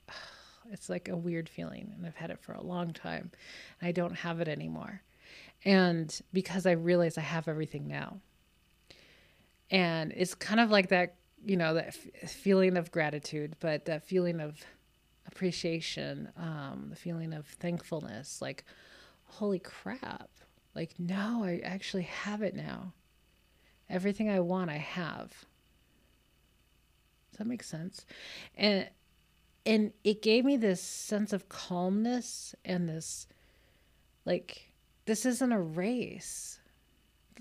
it's 0.72 0.90
like 0.90 1.08
a 1.08 1.16
weird 1.16 1.48
feeling. 1.48 1.94
And 1.96 2.06
I've 2.06 2.16
had 2.16 2.32
it 2.32 2.40
for 2.42 2.54
a 2.54 2.62
long 2.62 2.94
time. 2.94 3.32
I 3.82 3.92
don't 3.92 4.16
have 4.16 4.42
it 4.42 4.48
anymore. 4.48 5.02
And 5.66 6.20
because 6.34 6.66
I 6.66 6.72
realize 6.72 7.18
I 7.18 7.22
have 7.22 7.48
everything 7.48 7.88
now. 7.88 8.20
And 9.72 10.14
it's 10.16 10.34
kind 10.34 10.60
of 10.60 10.72
like 10.72 10.90
that, 10.90 11.16
you 11.46 11.58
know, 11.58 11.74
that 11.74 11.88
f- 11.88 12.30
feeling 12.30 12.78
of 12.78 12.92
gratitude, 12.92 13.56
but 13.60 13.86
that 13.86 14.04
feeling 14.04 14.40
of 14.40 14.60
appreciation, 15.28 16.30
um, 16.38 16.88
the 16.90 16.96
feeling 16.96 17.34
of 17.34 17.46
thankfulness, 17.46 18.42
like, 18.42 18.64
holy 19.26 19.60
crap. 19.60 20.30
Like, 20.76 20.96
no, 21.00 21.44
I 21.44 21.62
actually 21.64 22.04
have 22.04 22.42
it 22.42 22.56
now. 22.56 22.94
Everything 23.90 24.30
I 24.30 24.40
want, 24.40 24.70
I 24.70 24.78
have. 24.78 25.30
Does 27.32 27.40
that 27.40 27.48
make 27.48 27.64
sense? 27.64 28.06
And 28.56 28.90
and 29.66 29.92
it 30.04 30.22
gave 30.22 30.46
me 30.46 30.58
this 30.58 30.82
sense 30.82 31.34
of 31.34 31.50
calmness 31.50 32.56
and 32.64 32.88
this 32.88 33.28
like 34.26 34.72
this 35.06 35.26
isn't 35.26 35.52
a 35.52 35.60
race. 35.60 36.60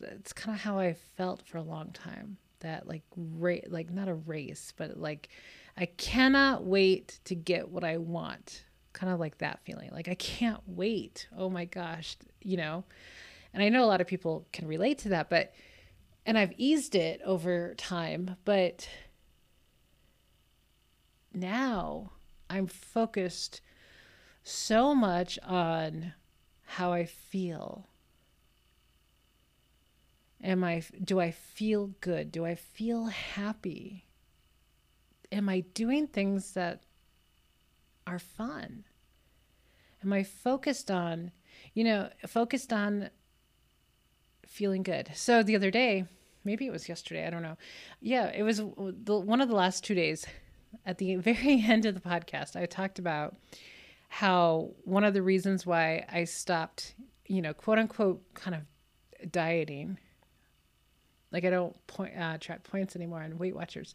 It's 0.00 0.32
kind 0.32 0.54
of 0.56 0.62
how 0.62 0.78
I 0.78 0.94
felt 0.94 1.42
for 1.46 1.58
a 1.58 1.62
long 1.62 1.90
time. 1.92 2.38
That 2.60 2.86
like 2.86 3.02
ra- 3.16 3.66
like 3.68 3.90
not 3.90 4.08
a 4.08 4.14
race, 4.14 4.72
but 4.76 4.98
like 4.98 5.28
I 5.76 5.86
cannot 5.86 6.64
wait 6.64 7.20
to 7.24 7.34
get 7.34 7.68
what 7.68 7.84
I 7.84 7.98
want. 7.98 8.64
Kind 8.92 9.12
of 9.12 9.20
like 9.20 9.38
that 9.38 9.60
feeling. 9.64 9.90
Like 9.92 10.08
I 10.08 10.14
can't 10.14 10.60
wait. 10.66 11.28
Oh 11.36 11.48
my 11.48 11.64
gosh, 11.64 12.16
you 12.42 12.56
know. 12.56 12.84
And 13.54 13.62
I 13.62 13.68
know 13.68 13.84
a 13.84 13.86
lot 13.86 14.00
of 14.00 14.06
people 14.06 14.46
can 14.52 14.66
relate 14.66 14.98
to 14.98 15.10
that, 15.10 15.30
but 15.30 15.52
and 16.26 16.36
I've 16.36 16.52
eased 16.58 16.94
it 16.94 17.20
over 17.24 17.74
time, 17.76 18.36
but 18.44 18.88
now 21.32 22.12
I'm 22.50 22.66
focused 22.66 23.60
so 24.42 24.94
much 24.94 25.38
on 25.44 26.12
how 26.64 26.92
I 26.92 27.04
feel. 27.04 27.86
Am 30.42 30.62
I 30.62 30.82
do 31.02 31.20
I 31.20 31.30
feel 31.30 31.88
good? 32.00 32.30
Do 32.30 32.44
I 32.44 32.54
feel 32.54 33.06
happy? 33.06 34.06
Am 35.30 35.48
I 35.48 35.60
doing 35.60 36.06
things 36.06 36.52
that 36.52 36.82
are 38.06 38.18
fun? 38.18 38.84
Am 40.02 40.12
I 40.12 40.22
focused 40.22 40.90
on, 40.90 41.32
you 41.74 41.84
know, 41.84 42.08
focused 42.26 42.72
on 42.72 43.10
feeling 44.46 44.82
good? 44.82 45.10
So 45.14 45.42
the 45.42 45.56
other 45.56 45.70
day, 45.70 46.04
maybe 46.44 46.66
it 46.66 46.72
was 46.72 46.88
yesterday, 46.88 47.26
I 47.26 47.30
don't 47.30 47.42
know. 47.42 47.58
Yeah, 48.00 48.30
it 48.34 48.42
was 48.42 48.58
the, 48.58 49.18
one 49.18 49.40
of 49.40 49.48
the 49.48 49.56
last 49.56 49.84
2 49.84 49.94
days 49.94 50.24
at 50.86 50.98
the 50.98 51.16
very 51.16 51.64
end 51.66 51.84
of 51.84 51.94
the 51.94 52.00
podcast, 52.00 52.56
I 52.56 52.66
talked 52.66 52.98
about 52.98 53.36
how 54.08 54.70
one 54.84 55.04
of 55.04 55.14
the 55.14 55.22
reasons 55.22 55.66
why 55.66 56.04
I 56.10 56.24
stopped, 56.24 56.94
you 57.26 57.42
know, 57.42 57.52
quote 57.52 57.78
unquote, 57.78 58.22
kind 58.34 58.56
of 58.56 59.30
dieting, 59.30 59.98
like 61.32 61.44
I 61.44 61.50
don't 61.50 61.86
point 61.86 62.16
uh, 62.18 62.38
track 62.38 62.64
points 62.64 62.96
anymore 62.96 63.22
on 63.22 63.38
Weight 63.38 63.54
Watchers, 63.54 63.94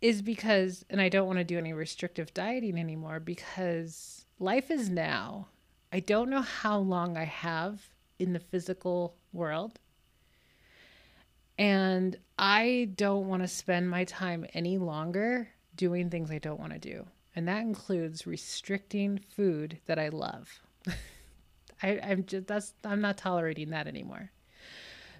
is 0.00 0.22
because, 0.22 0.84
and 0.90 1.00
I 1.00 1.08
don't 1.08 1.26
want 1.26 1.38
to 1.38 1.44
do 1.44 1.58
any 1.58 1.72
restrictive 1.72 2.32
dieting 2.34 2.78
anymore 2.78 3.20
because 3.20 4.24
life 4.38 4.70
is 4.70 4.88
now. 4.88 5.48
I 5.92 6.00
don't 6.00 6.30
know 6.30 6.42
how 6.42 6.78
long 6.78 7.16
I 7.16 7.24
have 7.24 7.88
in 8.18 8.32
the 8.32 8.40
physical 8.40 9.16
world. 9.32 9.78
And 11.56 12.16
I 12.38 12.90
don't 12.94 13.26
want 13.26 13.42
to 13.42 13.48
spend 13.48 13.90
my 13.90 14.04
time 14.04 14.46
any 14.54 14.78
longer 14.78 15.48
doing 15.74 16.08
things 16.08 16.30
I 16.30 16.38
don't 16.38 16.60
want 16.60 16.72
to 16.72 16.78
do. 16.78 17.06
And 17.34 17.48
that 17.48 17.62
includes 17.62 18.26
restricting 18.26 19.18
food 19.18 19.78
that 19.86 19.98
I 19.98 20.08
love. 20.08 20.60
I, 21.82 22.00
I'm 22.02 22.24
just 22.24 22.46
that's 22.46 22.74
I'm 22.84 23.00
not 23.00 23.18
tolerating 23.18 23.70
that 23.70 23.86
anymore. 23.86 24.30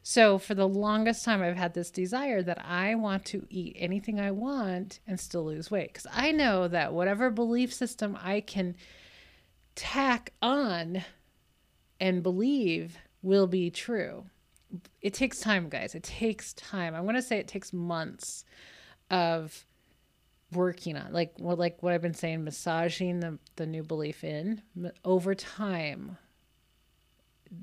So 0.03 0.39
for 0.39 0.55
the 0.55 0.69
longest 0.69 1.25
time 1.25 1.43
I've 1.43 1.57
had 1.57 1.75
this 1.75 1.91
desire 1.91 2.43
that 2.43 2.65
I 2.65 2.95
want 2.95 3.25
to 3.27 3.47
eat 3.51 3.77
anything 3.79 4.21
I 4.21 4.31
want 4.31 5.01
and 5.07 5.19
still 5.19 5.45
lose 5.45 5.71
weight 5.71 5.95
cuz 5.95 6.07
I 6.13 6.33
know 6.33 6.69
that 6.69 6.93
whatever 6.93 7.31
belief 7.31 7.73
system 7.73 8.17
I 8.21 8.41
can 8.41 8.77
tack 9.75 10.33
on 10.43 11.05
and 12.01 12.23
believe 12.23 12.99
will 13.23 13.47
be 13.47 13.71
true. 13.71 14.27
It 15.01 15.15
takes 15.15 15.41
time, 15.41 15.69
guys. 15.69 15.95
It 15.95 16.03
takes 16.03 16.53
time. 16.53 16.95
I'm 16.95 17.05
going 17.05 17.15
to 17.15 17.23
say 17.23 17.39
it 17.39 17.49
takes 17.49 17.73
months 17.73 18.45
of 19.11 19.65
working 20.53 20.97
on 20.97 21.13
like 21.13 21.35
what 21.39 21.59
like 21.59 21.83
what 21.83 21.93
I've 21.93 22.03
been 22.03 22.15
saying 22.15 22.43
massaging 22.43 23.21
the 23.21 23.39
the 23.57 23.67
new 23.67 23.83
belief 23.83 24.25
in 24.25 24.63
over 25.05 25.35
time 25.35 26.17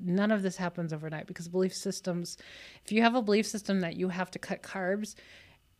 none 0.02 0.30
of 0.30 0.42
this 0.42 0.56
happens 0.56 0.92
overnight 0.92 1.26
because 1.26 1.48
belief 1.48 1.74
systems 1.74 2.36
if 2.84 2.92
you 2.92 3.02
have 3.02 3.14
a 3.14 3.22
belief 3.22 3.46
system 3.46 3.80
that 3.80 3.96
you 3.96 4.08
have 4.08 4.30
to 4.30 4.38
cut 4.38 4.62
carbs 4.62 5.14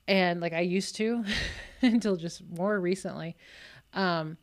and 0.09 0.40
like 0.40 0.53
I 0.53 0.61
used 0.61 0.97
to 0.97 1.25
until 1.83 2.16
just 2.16 2.42
more 2.49 2.79
recently 2.81 3.37
um 3.95 4.37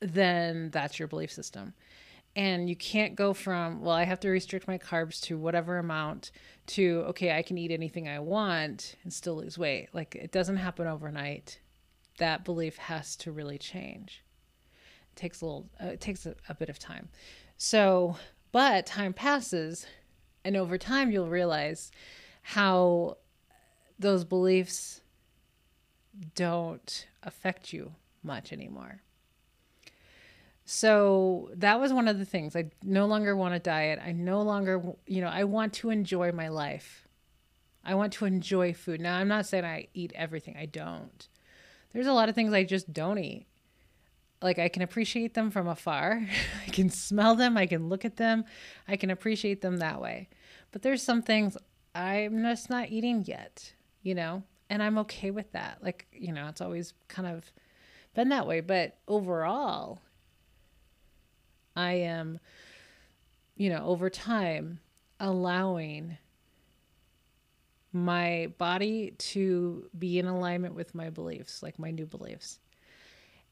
then 0.00 0.70
that's 0.70 0.98
your 0.98 1.08
belief 1.08 1.32
system. 1.32 1.74
And 2.36 2.68
you 2.68 2.76
can't 2.76 3.16
go 3.16 3.34
from 3.34 3.80
well 3.80 3.96
i 3.96 4.04
have 4.04 4.20
to 4.20 4.28
restrict 4.28 4.68
my 4.68 4.78
carbs 4.78 5.20
to 5.22 5.36
whatever 5.36 5.78
amount 5.78 6.30
to 6.66 7.04
okay 7.08 7.32
i 7.32 7.42
can 7.42 7.58
eat 7.58 7.72
anything 7.72 8.08
i 8.08 8.20
want 8.20 8.94
and 9.02 9.12
still 9.12 9.36
lose 9.36 9.58
weight. 9.58 9.88
Like 9.92 10.14
it 10.14 10.30
doesn't 10.30 10.58
happen 10.58 10.86
overnight. 10.86 11.58
That 12.18 12.44
belief 12.44 12.76
has 12.76 13.16
to 13.16 13.32
really 13.32 13.58
change 13.58 14.22
takes 15.18 15.40
a 15.40 15.44
little 15.44 15.68
uh, 15.82 15.86
it 15.88 16.00
takes 16.00 16.24
a, 16.24 16.34
a 16.48 16.54
bit 16.54 16.68
of 16.68 16.78
time 16.78 17.08
so 17.56 18.16
but 18.52 18.86
time 18.86 19.12
passes 19.12 19.86
and 20.44 20.56
over 20.56 20.78
time 20.78 21.10
you'll 21.10 21.28
realize 21.28 21.90
how 22.42 23.16
those 23.98 24.24
beliefs 24.24 25.02
don't 26.34 27.06
affect 27.22 27.72
you 27.72 27.92
much 28.22 28.52
anymore 28.52 29.02
so 30.70 31.48
that 31.54 31.80
was 31.80 31.94
one 31.94 32.08
of 32.08 32.18
the 32.18 32.26
things. 32.26 32.54
I 32.54 32.66
no 32.82 33.06
longer 33.06 33.34
want 33.34 33.54
to 33.54 33.58
diet. 33.58 33.98
I 34.04 34.12
no 34.12 34.42
longer, 34.42 34.82
you 35.06 35.22
know, 35.22 35.28
I 35.28 35.44
want 35.44 35.72
to 35.74 35.88
enjoy 35.88 36.30
my 36.30 36.48
life. 36.48 37.08
I 37.82 37.94
want 37.94 38.12
to 38.12 38.26
enjoy 38.26 38.74
food. 38.74 39.00
Now, 39.00 39.16
I'm 39.16 39.28
not 39.28 39.46
saying 39.46 39.64
I 39.64 39.88
eat 39.94 40.12
everything. 40.14 40.58
I 40.58 40.66
don't. 40.66 41.26
There's 41.92 42.06
a 42.06 42.12
lot 42.12 42.28
of 42.28 42.34
things 42.34 42.52
I 42.52 42.64
just 42.64 42.92
don't 42.92 43.16
eat. 43.16 43.46
Like 44.40 44.58
I 44.58 44.68
can 44.68 44.82
appreciate 44.82 45.34
them 45.34 45.50
from 45.50 45.68
afar. 45.68 46.26
I 46.66 46.70
can 46.70 46.90
smell 46.90 47.34
them. 47.34 47.56
I 47.56 47.66
can 47.66 47.88
look 47.88 48.04
at 48.04 48.16
them. 48.16 48.44
I 48.86 48.96
can 48.96 49.10
appreciate 49.10 49.60
them 49.60 49.78
that 49.78 50.00
way. 50.00 50.28
But 50.70 50.82
there's 50.82 51.02
some 51.02 51.22
things 51.22 51.56
I'm 51.94 52.42
just 52.42 52.70
not 52.70 52.90
eating 52.90 53.24
yet, 53.26 53.72
you 54.02 54.14
know, 54.14 54.42
and 54.70 54.82
I'm 54.82 54.98
okay 54.98 55.30
with 55.30 55.50
that. 55.52 55.78
Like, 55.82 56.06
you 56.12 56.32
know, 56.32 56.48
it's 56.48 56.60
always 56.60 56.92
kind 57.08 57.26
of 57.28 57.50
been 58.14 58.28
that 58.28 58.46
way. 58.46 58.60
But 58.60 58.98
overall, 59.08 60.00
I 61.74 61.92
am, 61.92 62.38
you 63.56 63.70
know, 63.70 63.84
over 63.86 64.10
time 64.10 64.80
allowing 65.18 66.18
my 67.92 68.52
body 68.58 69.12
to 69.18 69.88
be 69.98 70.18
in 70.18 70.26
alignment 70.26 70.74
with 70.74 70.94
my 70.94 71.10
beliefs, 71.10 71.62
like 71.62 71.78
my 71.78 71.90
new 71.90 72.06
beliefs. 72.06 72.60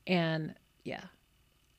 And 0.06 0.54
yeah, 0.86 1.04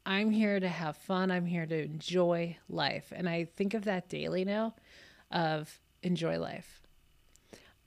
I'm 0.06 0.32
here 0.32 0.60
to 0.60 0.68
have 0.68 0.98
fun. 0.98 1.32
I'm 1.32 1.46
here 1.46 1.66
to 1.66 1.84
enjoy 1.84 2.58
life. 2.70 3.14
And 3.16 3.28
I 3.28 3.46
think 3.46 3.74
of 3.74 3.86
that 3.86 4.10
daily 4.10 4.46
now 4.46 4.76
of 5.32 5.80
enjoy 6.04 6.40
life. 6.40 6.82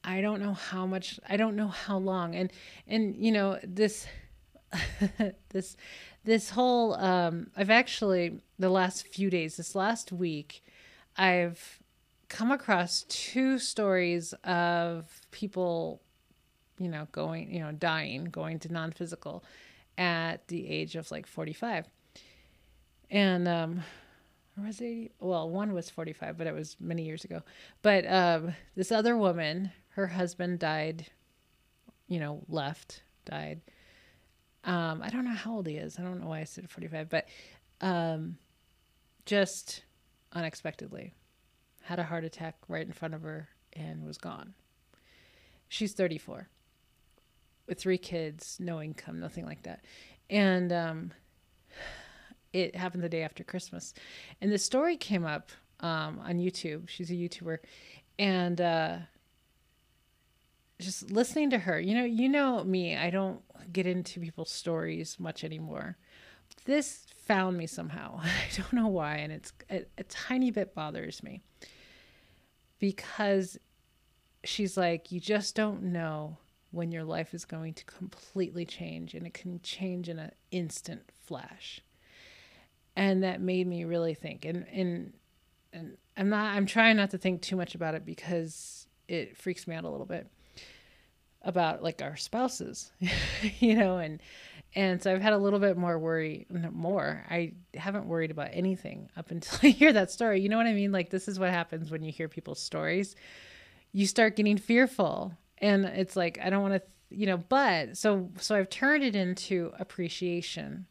I 0.02 0.22
don't 0.22 0.40
know 0.40 0.54
how 0.54 0.86
much, 0.86 1.20
I 1.28 1.36
don't 1.36 1.56
know 1.56 1.68
how 1.68 1.98
long. 1.98 2.34
And, 2.34 2.50
and, 2.86 3.14
you 3.16 3.32
know, 3.32 3.58
this, 3.62 4.06
this 5.50 5.76
this 6.24 6.50
whole 6.50 6.94
um, 6.94 7.50
I've 7.56 7.70
actually 7.70 8.40
the 8.58 8.68
last 8.68 9.06
few 9.06 9.30
days, 9.30 9.56
this 9.56 9.74
last 9.74 10.12
week, 10.12 10.62
I've 11.16 11.80
come 12.28 12.52
across 12.52 13.04
two 13.08 13.58
stories 13.58 14.32
of 14.44 15.22
people, 15.30 16.02
you 16.78 16.88
know, 16.88 17.08
going, 17.10 17.52
you 17.52 17.60
know, 17.60 17.72
dying, 17.72 18.26
going 18.26 18.58
to 18.60 18.72
non-physical 18.72 19.42
at 20.00 20.48
the 20.48 20.68
age 20.68 20.96
of 20.96 21.10
like 21.12 21.26
45. 21.26 21.86
And 23.10 23.46
um 23.46 23.82
was 24.56 24.82
well, 25.20 25.48
one 25.48 25.72
was 25.72 25.88
45, 25.88 26.36
but 26.36 26.46
it 26.46 26.54
was 26.54 26.76
many 26.80 27.04
years 27.04 27.24
ago. 27.24 27.42
But 27.82 28.04
um 28.10 28.54
this 28.74 28.90
other 28.90 29.16
woman, 29.16 29.70
her 29.90 30.08
husband 30.08 30.58
died, 30.58 31.06
you 32.08 32.18
know, 32.18 32.42
left, 32.48 33.02
died 33.24 33.60
um, 34.64 35.02
I 35.02 35.08
don't 35.08 35.24
know 35.24 35.34
how 35.34 35.54
old 35.54 35.66
he 35.66 35.76
is. 35.76 35.98
I 35.98 36.02
don't 36.02 36.20
know 36.20 36.28
why 36.28 36.40
I 36.40 36.44
said 36.44 36.68
45, 36.68 37.08
but 37.08 37.26
um, 37.80 38.36
just 39.24 39.84
unexpectedly 40.32 41.14
had 41.82 41.98
a 41.98 42.04
heart 42.04 42.24
attack 42.24 42.56
right 42.68 42.86
in 42.86 42.92
front 42.92 43.14
of 43.14 43.22
her 43.22 43.48
and 43.72 44.04
was 44.04 44.18
gone. 44.18 44.54
She's 45.68 45.92
34 45.92 46.48
with 47.70 47.78
three 47.78 47.96
kids, 47.96 48.58
no 48.60 48.82
income, 48.82 49.20
nothing 49.20 49.46
like 49.46 49.62
that. 49.62 49.84
And 50.28 50.72
um, 50.72 51.12
it 52.52 52.74
happened 52.76 53.02
the 53.02 53.08
day 53.08 53.22
after 53.22 53.44
Christmas. 53.44 53.94
And 54.42 54.52
the 54.52 54.58
story 54.58 54.96
came 54.96 55.24
up 55.24 55.52
um, 55.78 56.20
on 56.22 56.38
YouTube. 56.38 56.88
She's 56.88 57.10
a 57.10 57.14
YouTuber. 57.14 57.58
And 58.18 58.60
uh, 58.60 58.96
just 60.80 61.10
listening 61.12 61.50
to 61.50 61.58
her, 61.58 61.80
you 61.80 61.94
know, 61.94 62.04
you 62.04 62.28
know 62.28 62.62
me, 62.64 62.96
I 62.96 63.08
don't 63.08 63.40
get 63.72 63.86
into 63.86 64.20
people's 64.20 64.50
stories 64.50 65.18
much 65.20 65.44
anymore. 65.44 65.96
This 66.64 67.06
found 67.24 67.56
me 67.56 67.68
somehow. 67.68 68.20
I 68.22 68.56
don't 68.56 68.72
know 68.72 68.88
why, 68.88 69.16
and 69.18 69.32
it's 69.32 69.52
a, 69.70 69.84
a 69.96 70.02
tiny 70.02 70.50
bit 70.50 70.74
bothers 70.74 71.22
me 71.22 71.40
because 72.80 73.58
she's 74.42 74.76
like, 74.76 75.12
you 75.12 75.20
just 75.20 75.54
don't 75.54 75.84
know 75.84 76.36
when 76.70 76.92
your 76.92 77.04
life 77.04 77.34
is 77.34 77.44
going 77.44 77.74
to 77.74 77.84
completely 77.84 78.64
change, 78.64 79.14
and 79.14 79.26
it 79.26 79.34
can 79.34 79.60
change 79.62 80.08
in 80.08 80.18
an 80.18 80.32
instant 80.50 81.02
flash. 81.26 81.80
And 82.96 83.22
that 83.22 83.40
made 83.40 83.66
me 83.66 83.84
really 83.84 84.14
think. 84.14 84.44
And 84.44 84.66
and 84.72 85.12
and 85.72 85.96
I'm 86.16 86.28
not. 86.28 86.54
I'm 86.54 86.66
trying 86.66 86.96
not 86.96 87.10
to 87.10 87.18
think 87.18 87.42
too 87.42 87.56
much 87.56 87.74
about 87.74 87.94
it 87.94 88.04
because 88.04 88.86
it 89.08 89.36
freaks 89.36 89.66
me 89.66 89.74
out 89.74 89.84
a 89.84 89.88
little 89.88 90.06
bit 90.06 90.28
about 91.42 91.82
like 91.82 92.02
our 92.02 92.16
spouses, 92.16 92.92
you 93.58 93.74
know, 93.74 93.98
and 93.98 94.20
and 94.74 95.02
so 95.02 95.12
I've 95.12 95.22
had 95.22 95.32
a 95.32 95.38
little 95.38 95.58
bit 95.58 95.76
more 95.76 95.98
worry, 95.98 96.46
more. 96.50 97.24
I 97.28 97.54
haven't 97.74 98.06
worried 98.06 98.30
about 98.30 98.50
anything 98.52 99.10
up 99.16 99.30
until 99.30 99.58
I 99.68 99.72
hear 99.72 99.92
that 99.92 100.10
story. 100.10 100.40
You 100.40 100.48
know 100.48 100.56
what 100.56 100.66
I 100.66 100.74
mean? 100.74 100.92
Like 100.92 101.10
this 101.10 101.28
is 101.28 101.38
what 101.38 101.50
happens 101.50 101.90
when 101.90 102.02
you 102.02 102.12
hear 102.12 102.28
people's 102.28 102.60
stories. 102.60 103.16
You 103.92 104.06
start 104.06 104.36
getting 104.36 104.56
fearful, 104.56 105.32
and 105.60 105.84
it's 105.84 106.16
like 106.16 106.38
I 106.42 106.50
don't 106.50 106.62
want 106.62 106.74
to, 106.74 106.82
you 107.10 107.26
know. 107.26 107.38
But 107.38 107.96
so 107.96 108.30
so 108.38 108.56
I've 108.56 108.70
turned 108.70 109.04
it 109.04 109.16
into 109.16 109.72
appreciation. 109.78 110.86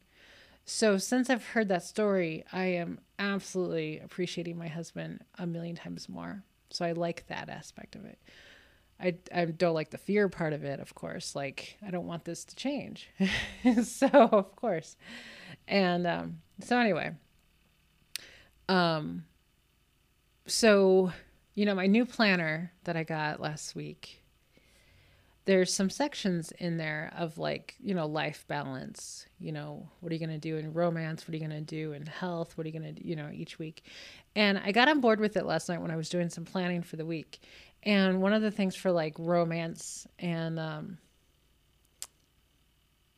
So 0.64 0.98
since 0.98 1.30
I've 1.30 1.44
heard 1.44 1.68
that 1.68 1.82
story, 1.82 2.44
I 2.52 2.64
am 2.64 3.00
absolutely 3.18 3.98
appreciating 3.98 4.56
my 4.56 4.68
husband 4.68 5.24
a 5.38 5.46
million 5.46 5.74
times 5.74 6.08
more. 6.08 6.44
So 6.70 6.84
I 6.84 6.92
like 6.92 7.26
that 7.26 7.48
aspect 7.48 7.96
of 7.96 8.04
it. 8.04 8.18
I, 9.02 9.16
I 9.34 9.46
don't 9.46 9.74
like 9.74 9.90
the 9.90 9.98
fear 9.98 10.28
part 10.28 10.52
of 10.52 10.62
it, 10.62 10.78
of 10.78 10.94
course. 10.94 11.34
Like, 11.34 11.78
I 11.84 11.90
don't 11.90 12.06
want 12.06 12.24
this 12.24 12.44
to 12.44 12.54
change. 12.54 13.08
so, 13.82 14.06
of 14.06 14.54
course. 14.56 14.96
And 15.66 16.06
um, 16.06 16.38
so, 16.60 16.78
anyway, 16.78 17.12
um, 18.68 19.24
so, 20.46 21.12
you 21.54 21.64
know, 21.64 21.74
my 21.74 21.86
new 21.86 22.04
planner 22.04 22.72
that 22.84 22.96
I 22.96 23.04
got 23.04 23.40
last 23.40 23.74
week, 23.74 24.19
there's 25.46 25.72
some 25.72 25.90
sections 25.90 26.52
in 26.58 26.76
there 26.76 27.12
of 27.16 27.38
like, 27.38 27.74
you 27.80 27.94
know, 27.94 28.06
life 28.06 28.44
balance. 28.46 29.26
You 29.38 29.52
know, 29.52 29.88
what 30.00 30.12
are 30.12 30.14
you 30.14 30.24
going 30.24 30.38
to 30.38 30.38
do 30.38 30.58
in 30.58 30.72
romance? 30.72 31.26
What 31.26 31.32
are 31.32 31.38
you 31.38 31.46
going 31.46 31.64
to 31.64 31.64
do 31.64 31.92
in 31.92 32.06
health? 32.06 32.56
What 32.56 32.66
are 32.66 32.70
you 32.70 32.78
going 32.78 32.94
to 32.94 33.06
you 33.06 33.16
know, 33.16 33.30
each 33.32 33.58
week? 33.58 33.84
And 34.36 34.58
I 34.58 34.72
got 34.72 34.88
on 34.88 35.00
board 35.00 35.18
with 35.18 35.36
it 35.36 35.46
last 35.46 35.68
night 35.68 35.80
when 35.80 35.90
I 35.90 35.96
was 35.96 36.08
doing 36.08 36.28
some 36.28 36.44
planning 36.44 36.82
for 36.82 36.96
the 36.96 37.06
week. 37.06 37.40
And 37.82 38.20
one 38.20 38.32
of 38.32 38.42
the 38.42 38.50
things 38.50 38.76
for 38.76 38.92
like 38.92 39.14
romance 39.18 40.06
and 40.18 40.58
um, 40.58 40.98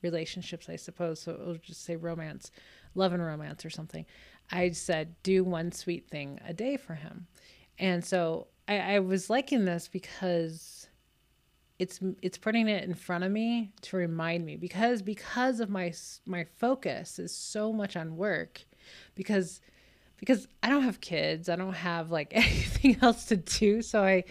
relationships, 0.03 0.69
I 0.69 0.77
suppose, 0.77 1.21
so 1.21 1.37
we'll 1.45 1.57
just 1.57 1.85
say 1.85 1.97
romance, 1.97 2.51
love 2.95 3.13
and 3.13 3.23
romance 3.23 3.65
or 3.65 3.71
something. 3.71 4.07
I 4.51 4.71
said, 4.71 5.17
do 5.23 5.45
one 5.45 5.73
sweet 5.73 6.09
thing 6.09 6.39
a 6.47 6.53
day 6.53 6.77
for 6.77 6.95
him. 6.95 7.27
And 7.79 8.05
so 8.05 8.49
I, 8.69 8.79
I 8.79 8.99
was 9.01 9.31
liking 9.31 9.65
this 9.65 9.89
because 9.89 10.82
it's 11.83 12.01
it's 12.23 12.38
putting 12.38 12.68
it 12.68 12.85
in 12.85 12.95
front 12.95 13.25
of 13.25 13.31
me 13.31 13.73
to 13.83 13.97
remind 13.97 14.47
me 14.47 14.57
because 14.57 15.03
because 15.03 15.61
of 15.61 15.68
my 15.68 15.92
my 16.27 16.45
focus 16.59 17.18
is 17.18 17.35
so 17.35 17.73
much 17.73 17.97
on 17.97 18.16
work 18.16 18.64
because 19.14 19.61
because 20.23 20.47
I 20.62 20.71
don't 20.71 20.85
have 20.85 21.01
kids. 21.01 21.49
I 21.49 21.57
don't 21.57 21.73
have 21.73 22.12
like 22.12 22.29
anything 22.31 22.97
else 23.03 23.25
to 23.27 23.37
do. 23.37 23.83
So 23.83 24.05
I, 24.05 24.23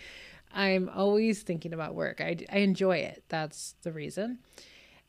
I'm 0.53 0.89
always 0.95 1.43
thinking 1.43 1.73
about 1.73 1.95
work. 1.95 2.21
I, 2.21 2.37
I 2.49 2.59
enjoy 2.59 2.99
it. 2.99 3.25
That's 3.27 3.75
the 3.81 3.91
reason. 3.91 4.39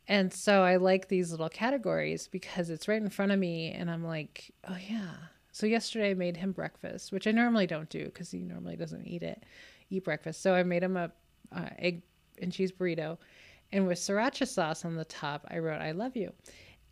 And 0.09 0.33
so 0.33 0.64
I 0.64 0.76
like 0.76 1.07
these 1.07 1.31
little 1.31 1.48
categories 1.48 2.26
because 2.26 2.68
it's 2.68 2.88
right 2.88 3.00
in 3.00 3.11
front 3.11 3.31
of 3.31 3.38
me. 3.38 3.70
And 3.70 3.88
I'm 3.88 4.05
like, 4.05 4.52
oh, 4.68 4.76
yeah. 4.90 5.14
So 5.52 5.66
yesterday 5.66 6.11
I 6.11 6.14
made 6.14 6.37
him 6.37 6.50
breakfast, 6.50 7.12
which 7.12 7.28
I 7.28 7.31
normally 7.31 7.68
don't 7.68 7.88
do 7.88 8.07
because 8.07 8.33
he 8.33 8.40
normally 8.40 8.74
doesn't 8.74 9.07
eat 9.07 9.22
it, 9.22 9.44
eat 9.88 10.02
breakfast. 10.02 10.42
So 10.42 10.52
I 10.52 10.64
made 10.64 10.83
him 10.83 10.96
a 10.96 11.12
uh, 11.55 11.68
egg 11.78 12.02
and 12.40 12.53
cheese 12.53 12.73
burrito. 12.73 13.18
And 13.73 13.87
with 13.87 13.99
sriracha 13.99 14.47
sauce 14.47 14.85
on 14.85 14.97
the 14.97 15.05
top, 15.05 15.47
I 15.51 15.59
wrote, 15.59 15.81
I 15.81 15.92
love 15.92 16.16
you. 16.16 16.33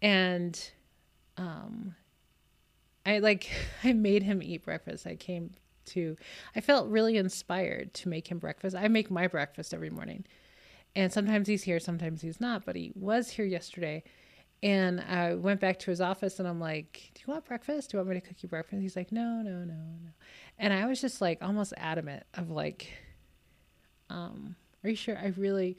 And 0.02 0.58
um, 1.36 1.94
I 3.04 3.18
like 3.18 3.50
I 3.84 3.92
made 3.92 4.22
him 4.22 4.42
eat 4.42 4.64
breakfast. 4.64 5.06
I 5.06 5.16
came 5.16 5.50
to 5.86 6.16
I 6.54 6.60
felt 6.60 6.88
really 6.88 7.16
inspired 7.16 7.94
to 7.94 8.08
make 8.08 8.28
him 8.28 8.38
breakfast. 8.38 8.76
I 8.76 8.88
make 8.88 9.10
my 9.10 9.26
breakfast 9.26 9.74
every 9.74 9.90
morning. 9.90 10.24
And 10.96 11.12
sometimes 11.12 11.46
he's 11.46 11.62
here, 11.62 11.78
sometimes 11.78 12.20
he's 12.20 12.40
not, 12.40 12.64
but 12.64 12.74
he 12.74 12.92
was 12.96 13.30
here 13.30 13.44
yesterday. 13.44 14.02
And 14.62 15.00
I 15.00 15.34
went 15.34 15.60
back 15.60 15.78
to 15.80 15.90
his 15.90 16.00
office 16.00 16.38
and 16.38 16.46
I'm 16.46 16.60
like, 16.60 17.10
Do 17.14 17.22
you 17.26 17.32
want 17.32 17.46
breakfast? 17.46 17.90
Do 17.90 17.96
you 17.96 17.98
want 18.00 18.10
me 18.10 18.20
to 18.20 18.26
cook 18.26 18.42
you 18.42 18.48
breakfast? 18.48 18.82
He's 18.82 18.96
like, 18.96 19.12
No, 19.12 19.42
no, 19.42 19.64
no, 19.64 19.74
no. 19.74 20.10
And 20.58 20.72
I 20.72 20.86
was 20.86 21.00
just 21.00 21.20
like 21.20 21.38
almost 21.42 21.72
adamant 21.76 22.24
of 22.34 22.50
like, 22.50 22.88
um, 24.10 24.56
are 24.82 24.90
you 24.90 24.96
sure 24.96 25.16
I 25.18 25.32
really 25.36 25.76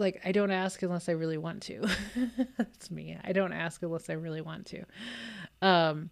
like 0.00 0.20
I 0.24 0.32
don't 0.32 0.50
ask 0.50 0.82
unless 0.82 1.08
I 1.08 1.12
really 1.12 1.38
want 1.38 1.62
to. 1.64 1.86
That's 2.58 2.90
me. 2.90 3.16
I 3.22 3.32
don't 3.32 3.52
ask 3.52 3.82
unless 3.82 4.10
I 4.10 4.14
really 4.14 4.40
want 4.40 4.66
to. 4.66 4.84
Um, 5.62 6.10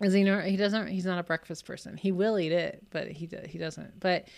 as 0.00 0.14
you 0.14 0.24
know, 0.24 0.40
he 0.40 0.56
doesn't. 0.56 0.88
He's 0.88 1.06
not 1.06 1.18
a 1.18 1.22
breakfast 1.22 1.64
person. 1.64 1.96
He 1.96 2.12
will 2.12 2.38
eat 2.38 2.52
it, 2.52 2.84
but 2.90 3.08
he 3.08 3.28
he 3.48 3.58
doesn't. 3.58 4.00
But 4.00 4.28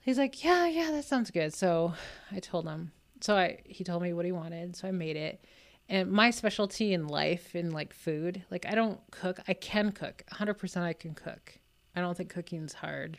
he's 0.00 0.18
like, 0.18 0.44
yeah, 0.44 0.66
yeah, 0.66 0.90
that 0.92 1.04
sounds 1.04 1.30
good. 1.30 1.52
So 1.52 1.92
I 2.30 2.38
told 2.38 2.66
him. 2.66 2.92
So 3.20 3.36
I 3.36 3.60
he 3.64 3.84
told 3.84 4.02
me 4.02 4.12
what 4.12 4.24
he 4.24 4.32
wanted. 4.32 4.76
So 4.76 4.88
I 4.88 4.92
made 4.92 5.16
it. 5.16 5.44
And 5.86 6.10
my 6.10 6.30
specialty 6.30 6.94
in 6.94 7.08
life, 7.08 7.54
in 7.54 7.70
like 7.70 7.92
food, 7.92 8.42
like 8.50 8.64
I 8.66 8.74
don't 8.74 9.00
cook. 9.10 9.40
I 9.48 9.52
can 9.54 9.92
cook. 9.92 10.22
100% 10.32 10.82
I 10.82 10.94
can 10.94 11.14
cook. 11.14 11.58
I 11.94 12.00
don't 12.00 12.16
think 12.16 12.30
cooking's 12.30 12.72
hard 12.72 13.18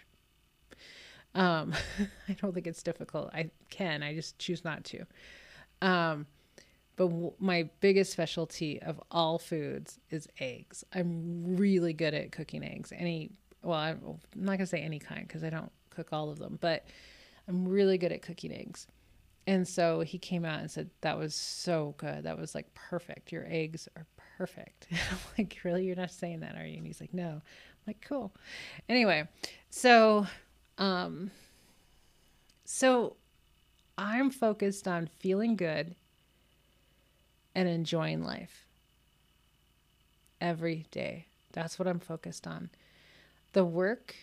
um, 1.35 1.73
I 2.29 2.33
don't 2.33 2.53
think 2.53 2.67
it's 2.67 2.81
difficult. 2.81 3.29
I 3.33 3.51
can, 3.69 4.01
I 4.01 4.15
just 4.15 4.39
choose 4.39 4.63
not 4.63 4.83
to. 4.85 5.05
Um, 5.81 6.25
but 6.95 7.07
w- 7.09 7.33
my 7.39 7.69
biggest 7.81 8.11
specialty 8.11 8.81
of 8.81 8.99
all 9.11 9.37
foods 9.37 9.99
is 10.09 10.27
eggs. 10.39 10.83
I'm 10.93 11.57
really 11.57 11.93
good 11.93 12.13
at 12.13 12.31
cooking 12.31 12.63
eggs. 12.63 12.91
Any, 12.95 13.31
well, 13.61 13.77
I'm, 13.77 13.99
not 14.33 14.53
gonna 14.53 14.65
say 14.65 14.81
any 14.81 14.99
kind 14.99 15.27
because 15.27 15.43
I 15.43 15.49
don't 15.49 15.71
cook 15.89 16.13
all 16.13 16.29
of 16.29 16.39
them, 16.39 16.57
but 16.61 16.85
I'm 17.47 17.67
really 17.67 17.97
good 17.97 18.11
at 18.11 18.21
cooking 18.21 18.53
eggs. 18.53 18.87
And 19.47 19.67
so 19.67 19.99
he 19.99 20.17
came 20.17 20.43
out 20.43 20.59
and 20.59 20.71
said, 20.71 20.89
That 21.01 21.17
was 21.17 21.35
so 21.35 21.93
good. 21.97 22.23
That 22.23 22.37
was 22.37 22.55
like 22.55 22.73
perfect. 22.73 23.31
Your 23.31 23.45
eggs 23.47 23.87
are 23.95 24.05
perfect. 24.37 24.87
I'm 24.91 25.17
like, 25.37 25.59
Really? 25.63 25.85
You're 25.85 25.95
not 25.95 26.11
saying 26.11 26.39
that, 26.39 26.55
are 26.55 26.65
you? 26.65 26.77
And 26.77 26.87
he's 26.87 27.01
like, 27.01 27.13
No. 27.13 27.29
I'm 27.29 27.41
like, 27.85 28.03
Cool. 28.07 28.33
Anyway, 28.89 29.27
so 29.69 30.25
um, 30.77 31.31
so 32.65 33.15
I'm 33.97 34.29
focused 34.29 34.87
on 34.87 35.07
feeling 35.07 35.55
good 35.55 35.95
and 37.53 37.69
enjoying 37.69 38.23
life 38.23 38.65
every 40.41 40.85
day. 40.91 41.25
That's 41.53 41.79
what 41.79 41.87
I'm 41.87 41.99
focused 41.99 42.45
on. 42.45 42.69
The 43.53 43.63
work, 43.63 44.15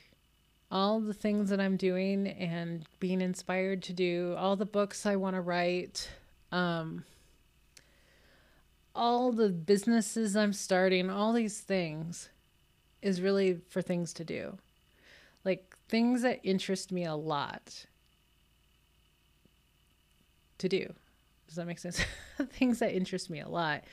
all 0.70 1.00
the 1.00 1.14
things 1.14 1.48
that 1.48 1.60
I'm 1.60 1.76
doing 1.76 2.28
and 2.28 2.84
being 3.00 3.22
inspired 3.22 3.82
to 3.84 3.94
do, 3.94 4.34
all 4.36 4.56
the 4.56 4.66
books 4.66 5.06
I 5.06 5.16
want 5.16 5.36
to 5.36 5.40
write, 5.40 6.10
um, 6.50 7.04
all 8.94 9.32
the 9.32 9.48
businesses 9.48 10.36
I'm 10.36 10.52
starting, 10.52 11.08
all 11.08 11.32
these 11.32 11.60
things 11.60 12.28
is 13.00 13.22
really 13.22 13.58
for 13.70 13.80
things 13.80 14.12
to 14.14 14.24
do 14.24 14.58
like 15.44 15.76
things 15.88 16.22
that 16.22 16.40
interest 16.42 16.92
me 16.92 17.04
a 17.04 17.14
lot 17.14 17.86
to 20.58 20.68
do. 20.68 20.92
Does 21.46 21.56
that 21.56 21.66
make 21.66 21.78
sense? 21.78 22.00
things 22.52 22.78
that 22.78 22.94
interest 22.94 23.28
me 23.28 23.40
a 23.40 23.48
lot. 23.48 23.84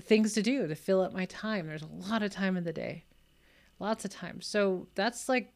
Things 0.00 0.32
to 0.34 0.42
do 0.42 0.66
to 0.66 0.74
fill 0.74 1.00
up 1.00 1.12
my 1.12 1.26
time. 1.26 1.66
There's 1.66 1.82
a 1.82 2.10
lot 2.10 2.22
of 2.22 2.30
time 2.30 2.56
in 2.56 2.64
the 2.64 2.72
day. 2.72 3.04
Lots 3.78 4.04
of 4.04 4.10
time. 4.10 4.40
So 4.40 4.88
that's 4.94 5.28
like 5.28 5.52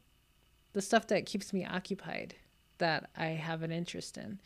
the 0.73 0.83
stuff 0.83 1.07
that 1.09 1.27
keeps 1.27 1.53
me 1.53 1.65
occupied 1.65 2.35
that 2.79 3.11
I 3.17 3.27
have 3.27 3.63
an 3.63 3.73
interest 3.73 4.17
in. 4.19 4.39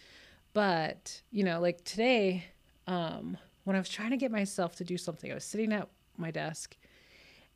But, 0.52 1.20
you 1.30 1.44
know, 1.44 1.60
like 1.60 1.84
today, 1.84 2.46
um, 2.86 3.36
when 3.64 3.76
I 3.76 3.78
was 3.78 3.88
trying 3.88 4.10
to 4.10 4.16
get 4.16 4.30
myself 4.30 4.76
to 4.76 4.84
do 4.84 4.96
something, 4.96 5.30
I 5.30 5.34
was 5.34 5.44
sitting 5.44 5.72
at 5.72 5.88
my 6.16 6.30
desk 6.30 6.76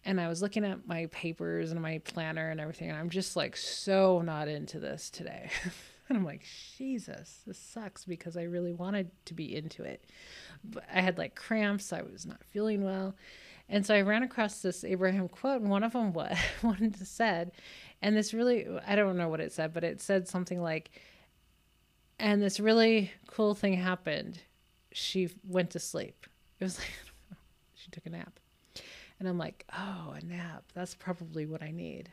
and 0.08 0.18
I 0.18 0.26
was 0.26 0.40
looking 0.40 0.64
at 0.64 0.88
my 0.88 1.04
papers 1.12 1.70
and 1.70 1.82
my 1.82 1.98
planner 1.98 2.48
and 2.48 2.58
everything, 2.58 2.88
and 2.88 2.98
I'm 2.98 3.10
just 3.10 3.36
like 3.36 3.54
so 3.58 4.22
not 4.22 4.48
into 4.48 4.80
this 4.80 5.10
today. 5.10 5.50
and 6.08 6.16
I'm 6.16 6.24
like, 6.24 6.46
Jesus, 6.78 7.42
this 7.46 7.58
sucks 7.58 8.06
because 8.06 8.34
I 8.34 8.44
really 8.44 8.72
wanted 8.72 9.10
to 9.26 9.34
be 9.34 9.54
into 9.54 9.82
it. 9.82 10.06
But 10.64 10.84
I 10.90 11.02
had 11.02 11.18
like 11.18 11.34
cramps, 11.34 11.92
I 11.92 12.00
was 12.00 12.24
not 12.24 12.42
feeling 12.42 12.84
well. 12.84 13.16
And 13.68 13.84
so 13.84 13.94
I 13.94 14.00
ran 14.00 14.22
across 14.22 14.62
this 14.62 14.82
Abraham 14.82 15.28
quote, 15.28 15.60
and 15.60 15.68
one 15.68 15.84
of 15.84 15.92
them 15.92 16.14
what 16.14 16.34
one 16.62 16.94
said, 16.94 17.52
and 18.00 18.16
this 18.16 18.32
really 18.32 18.66
I 18.86 18.96
don't 18.96 19.18
know 19.18 19.28
what 19.28 19.40
it 19.40 19.52
said, 19.52 19.74
but 19.74 19.84
it 19.84 20.00
said 20.00 20.26
something 20.26 20.62
like, 20.62 20.90
and 22.18 22.40
this 22.40 22.58
really 22.58 23.12
cool 23.26 23.54
thing 23.54 23.74
happened. 23.74 24.40
She 24.90 25.28
went 25.46 25.68
to 25.72 25.78
sleep. 25.78 26.26
It 26.60 26.64
was 26.64 26.78
like 27.30 27.38
she 27.74 27.90
took 27.90 28.06
a 28.06 28.10
nap. 28.10 28.40
And 29.18 29.28
I'm 29.28 29.38
like, 29.38 29.64
oh, 29.76 30.14
a 30.16 30.24
nap. 30.24 30.64
That's 30.74 30.94
probably 30.94 31.46
what 31.46 31.62
I 31.62 31.70
need. 31.70 32.10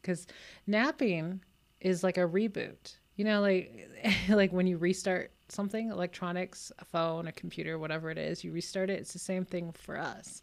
Because 0.00 0.26
napping 0.66 1.40
is 1.80 2.04
like 2.04 2.18
a 2.18 2.28
reboot. 2.28 2.96
You 3.16 3.24
know, 3.24 3.40
like 3.40 3.88
like 4.28 4.52
when 4.52 4.66
you 4.66 4.76
restart 4.76 5.32
something, 5.48 5.90
electronics, 5.90 6.72
a 6.78 6.84
phone, 6.84 7.26
a 7.26 7.32
computer, 7.32 7.78
whatever 7.78 8.10
it 8.10 8.18
is, 8.18 8.44
you 8.44 8.52
restart 8.52 8.90
it. 8.90 9.00
It's 9.00 9.12
the 9.12 9.18
same 9.18 9.44
thing 9.44 9.72
for 9.72 9.98
us. 9.98 10.42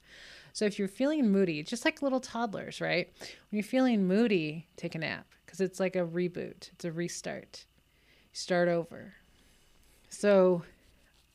So 0.53 0.65
if 0.65 0.77
you're 0.77 0.87
feeling 0.87 1.31
moody, 1.31 1.63
just 1.63 1.83
like 1.83 2.01
little 2.01 2.19
toddlers, 2.19 2.79
right? 2.79 3.11
When 3.19 3.27
you're 3.57 3.63
feeling 3.63 4.07
moody, 4.07 4.67
take 4.77 4.95
a 4.95 4.99
nap 4.99 5.25
because 5.45 5.61
it's 5.61 5.79
like 5.79 5.95
a 5.95 6.05
reboot. 6.05 6.71
It's 6.73 6.85
a 6.85 6.91
restart. 6.91 7.65
start 8.33 8.67
over. 8.67 9.13
So 10.09 10.63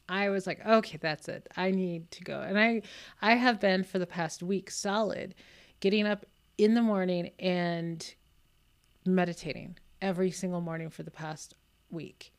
I 0.08 0.30
was 0.30 0.46
like, 0.46 0.64
okay, 0.66 0.98
that's 1.00 1.28
it. 1.28 1.48
I 1.56 1.70
need 1.70 2.10
to 2.12 2.24
go. 2.24 2.40
And 2.40 2.58
I 2.58 2.82
I 3.20 3.34
have 3.34 3.60
been 3.60 3.84
for 3.84 3.98
the 3.98 4.06
past 4.06 4.42
week 4.42 4.70
solid 4.70 5.34
getting 5.80 6.06
up 6.06 6.24
in 6.56 6.74
the 6.74 6.82
morning 6.82 7.30
and 7.38 8.14
meditating 9.04 9.78
every 10.00 10.30
single 10.30 10.60
morning 10.60 10.90
for 10.90 11.02
the 11.02 11.10
past 11.10 11.54
week. 11.90 12.32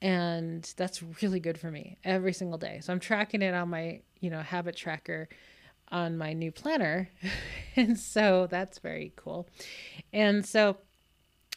And 0.00 0.70
that's 0.76 1.02
really 1.22 1.38
good 1.38 1.58
for 1.58 1.70
me 1.70 1.98
every 2.02 2.32
single 2.32 2.58
day. 2.58 2.80
So 2.82 2.92
I'm 2.92 3.00
tracking 3.00 3.42
it 3.42 3.54
on 3.54 3.70
my, 3.70 4.00
you 4.20 4.30
know, 4.30 4.40
habit 4.40 4.76
tracker 4.76 5.28
on 5.92 6.18
my 6.18 6.32
new 6.32 6.50
planner. 6.50 7.08
and 7.76 7.98
so 7.98 8.48
that's 8.50 8.78
very 8.80 9.12
cool. 9.14 9.48
And 10.12 10.44
so 10.44 10.78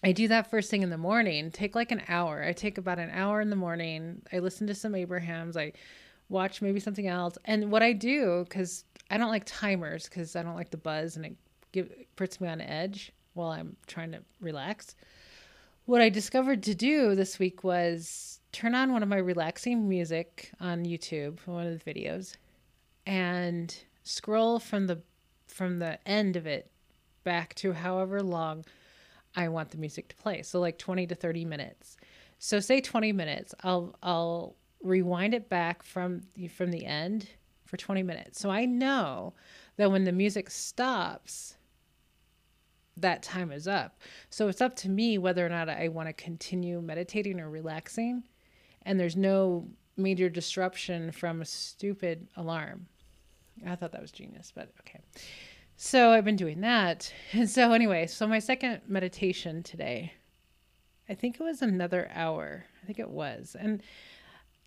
I 0.04 0.12
do 0.12 0.28
that 0.28 0.50
first 0.50 0.70
thing 0.70 0.84
in 0.84 0.90
the 0.90 0.98
morning, 0.98 1.52
take 1.52 1.76
like 1.76 1.92
an 1.92 2.04
hour. 2.08 2.44
I 2.44 2.54
take 2.54 2.78
about 2.78 3.00
an 3.00 3.10
hour 3.12 3.42
in 3.42 3.50
the 3.50 3.56
morning. 3.56 4.22
I 4.32 4.40
listen 4.40 4.68
to 4.68 4.76
some 4.76 4.94
Abrahams. 4.94 5.58
I 5.58 5.74
watch 6.30 6.62
maybe 6.62 6.80
something 6.80 7.08
else. 7.08 7.38
And 7.46 7.72
what 7.72 7.82
I 7.82 7.94
do, 7.94 8.46
because 8.48 8.84
I 9.10 9.18
don't 9.18 9.30
like 9.30 9.44
timers, 9.46 10.06
because 10.06 10.36
I 10.36 10.44
don't 10.44 10.56
like 10.56 10.72
the 10.72 10.78
buzz 10.78 11.16
and 11.16 11.26
it, 11.26 11.36
give, 11.72 11.88
it 11.92 12.08
puts 12.16 12.40
me 12.40 12.48
on 12.48 12.62
edge 12.62 13.12
while 13.34 13.50
I'm 13.50 13.76
trying 13.88 14.12
to 14.12 14.22
relax. 14.40 14.96
What 15.86 16.02
I 16.02 16.10
discovered 16.10 16.64
to 16.64 16.76
do 16.76 17.16
this 17.16 17.38
week 17.38 17.64
was 17.64 18.40
turn 18.52 18.74
on 18.74 18.92
one 18.92 19.04
of 19.04 19.10
my 19.10 19.18
relaxing 19.18 19.88
music 19.88 20.52
on 20.60 20.86
YouTube, 20.86 21.40
one 21.46 21.68
of 21.68 21.84
the 21.84 21.94
videos, 21.94 22.36
and 23.06 23.76
scroll 24.04 24.60
from 24.60 24.88
the 24.88 25.02
from 25.48 25.78
the 25.80 26.00
end 26.08 26.36
of 26.36 26.48
it 26.48 26.72
back 27.24 27.54
to 27.56 27.72
however 27.72 28.22
long 28.22 28.66
I 29.36 29.50
want 29.50 29.72
the 29.72 29.78
music 29.78 30.08
to 30.10 30.16
play. 30.16 30.42
So 30.42 30.60
like 30.60 30.78
20 30.78 31.08
to 31.08 31.16
30 31.16 31.46
minutes. 31.46 31.98
So 32.40 32.60
say 32.60 32.82
20 32.82 33.12
minutes. 33.12 33.54
I'll 33.64 33.96
I'll 34.04 34.56
rewind 34.82 35.34
it 35.34 35.50
back 35.50 35.84
from 35.84 36.22
from 36.56 36.72
the 36.72 36.86
end 36.86 37.30
for 37.66 37.78
20 37.78 38.04
minutes. 38.04 38.40
So 38.40 38.50
I 38.50 38.66
know 38.66 39.34
that 39.78 39.92
when 39.92 40.04
the 40.04 40.12
music 40.12 40.50
stops, 40.50 41.58
that 42.98 43.24
time 43.24 43.52
is 43.52 43.68
up. 43.68 44.00
So 44.30 44.48
it's 44.48 44.62
up 44.62 44.76
to 44.78 44.90
me 44.90 45.18
whether 45.18 45.46
or 45.46 45.50
not 45.50 45.70
I 45.70 45.90
want 45.90 46.08
to 46.08 46.14
continue 46.14 46.82
meditating 46.82 47.40
or 47.40 47.50
relaxing. 47.50 48.24
And 48.84 49.00
there's 49.00 49.18
no 49.18 49.68
major 49.98 50.30
disruption 50.30 51.12
from 51.12 51.42
a 51.42 51.46
stupid 51.46 52.28
alarm. 52.38 52.88
I 53.66 53.76
thought 53.76 53.92
that 53.94 54.02
was 54.02 54.12
genius, 54.12 54.52
but 54.54 54.72
okay. 54.82 55.00
So 55.78 56.12
I've 56.12 56.26
been 56.26 56.36
doing 56.36 56.62
that. 56.62 57.12
And 57.34 57.50
so, 57.58 57.74
anyway, 57.74 58.08
so 58.08 58.28
my 58.28 58.40
second 58.40 58.82
meditation 58.88 59.64
today, 59.64 60.14
I 61.10 61.14
think 61.16 61.36
it 61.36 61.44
was 61.44 61.62
another 61.62 62.10
hour. 62.14 62.66
I 62.82 62.86
think 62.86 63.00
it 63.00 63.10
was. 63.10 63.56
And 63.60 63.84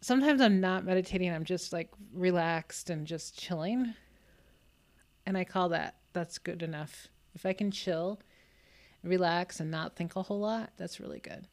sometimes 0.01 0.41
I'm 0.41 0.61
not 0.61 0.85
meditating, 0.85 1.31
I'm 1.33 1.45
just 1.45 1.73
like 1.73 1.91
relaxed 2.13 2.91
and 2.91 3.07
just 3.07 3.39
chilling. 3.39 3.95
And 5.27 5.37
I 5.37 5.45
call 5.45 5.71
that 5.71 5.97
that's 6.13 6.39
good 6.39 6.63
enough. 6.63 7.09
If 7.35 7.47
I 7.47 7.53
can 7.53 7.71
chill, 7.71 8.21
relax 9.03 9.61
and 9.61 9.71
not 9.71 9.97
think 9.97 10.17
a 10.17 10.23
whole 10.23 10.41
lot, 10.41 10.73
that's 10.77 11.01
really 11.01 11.21
good. 11.21 11.47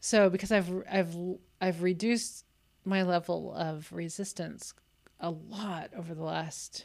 So 0.00 0.28
because 0.28 0.52
I've 0.52 0.70
I've 0.90 1.16
I've 1.60 1.82
reduced 1.82 2.44
my 2.84 3.02
level 3.02 3.54
of 3.54 3.90
resistance 3.90 4.74
a 5.18 5.30
lot 5.30 5.90
over 5.96 6.14
the 6.14 6.22
last 6.22 6.84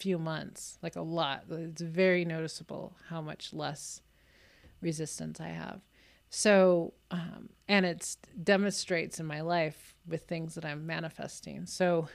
few 0.00 0.18
months, 0.18 0.78
like 0.82 0.96
a 0.96 1.02
lot. 1.02 1.44
It's 1.50 1.82
very 1.82 2.24
noticeable 2.24 2.96
how 3.08 3.20
much 3.20 3.52
less 3.52 4.00
resistance 4.80 5.40
I 5.40 5.48
have. 5.48 5.80
So, 6.30 6.94
um, 7.10 7.50
and 7.68 7.84
it 7.84 8.16
demonstrates 8.42 9.20
in 9.20 9.26
my 9.26 9.40
life 9.40 9.94
with 10.08 10.22
things 10.22 10.54
that 10.54 10.64
I'm 10.64 10.86
manifesting. 10.86 11.66
So, 11.66 12.08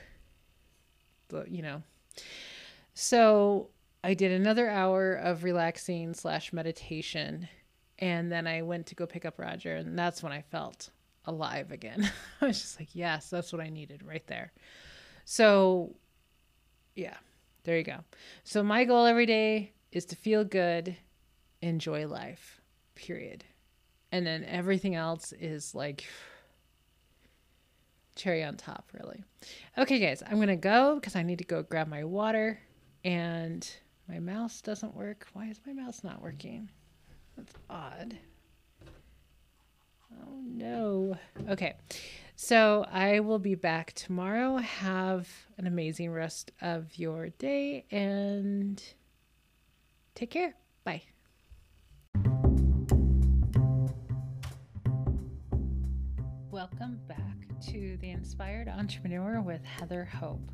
you 1.46 1.62
know, 1.62 1.82
so 2.94 3.68
I 4.02 4.14
did 4.14 4.32
another 4.32 4.68
hour 4.68 5.14
of 5.14 5.44
relaxing 5.44 6.14
slash 6.14 6.52
meditation, 6.52 7.48
and 7.98 8.32
then 8.32 8.46
I 8.46 8.62
went 8.62 8.86
to 8.86 8.94
go 8.94 9.06
pick 9.06 9.24
up 9.24 9.38
Roger, 9.38 9.76
and 9.76 9.98
that's 9.98 10.22
when 10.22 10.32
I 10.32 10.42
felt 10.42 10.90
alive 11.26 11.70
again. 11.70 12.10
I 12.40 12.46
was 12.46 12.60
just 12.60 12.80
like, 12.80 12.94
yes, 12.94 13.28
that's 13.28 13.52
what 13.52 13.60
I 13.60 13.68
needed 13.68 14.02
right 14.02 14.26
there. 14.26 14.52
So, 15.24 15.94
yeah. 16.94 17.16
There 17.66 17.76
you 17.76 17.82
go. 17.82 17.98
So 18.44 18.62
my 18.62 18.84
goal 18.84 19.06
every 19.06 19.26
day 19.26 19.72
is 19.90 20.04
to 20.06 20.16
feel 20.16 20.44
good, 20.44 20.96
enjoy 21.60 22.06
life, 22.06 22.60
period. 22.94 23.42
And 24.12 24.24
then 24.24 24.44
everything 24.44 24.94
else 24.94 25.32
is 25.32 25.74
like 25.74 26.04
cherry 28.14 28.44
on 28.44 28.56
top, 28.56 28.88
really. 28.92 29.24
Okay, 29.76 29.98
guys, 29.98 30.22
I'm 30.24 30.36
going 30.36 30.46
to 30.46 30.54
go 30.54 30.94
because 30.94 31.16
I 31.16 31.24
need 31.24 31.38
to 31.38 31.44
go 31.44 31.64
grab 31.64 31.88
my 31.88 32.04
water 32.04 32.60
and 33.04 33.68
my 34.08 34.20
mouse 34.20 34.60
doesn't 34.60 34.94
work. 34.94 35.26
Why 35.32 35.46
is 35.46 35.58
my 35.66 35.72
mouse 35.72 36.04
not 36.04 36.22
working? 36.22 36.70
That's 37.36 37.52
odd. 37.68 38.16
Oh 40.12 40.40
no. 40.44 41.18
Okay. 41.48 41.74
So 42.38 42.84
I 42.92 43.20
will 43.20 43.38
be 43.38 43.54
back 43.54 43.94
tomorrow. 43.94 44.58
Have 44.58 45.26
an 45.56 45.66
amazing 45.66 46.12
rest 46.12 46.52
of 46.60 46.98
your 46.98 47.30
day 47.30 47.86
and 47.90 48.82
take 50.14 50.30
care. 50.30 50.54
Bye. 50.84 51.02
Welcome 56.50 57.00
back 57.08 57.48
to 57.70 57.96
The 58.02 58.10
Inspired 58.10 58.68
Entrepreneur 58.68 59.40
with 59.40 59.64
Heather 59.64 60.04
Hope. 60.04 60.52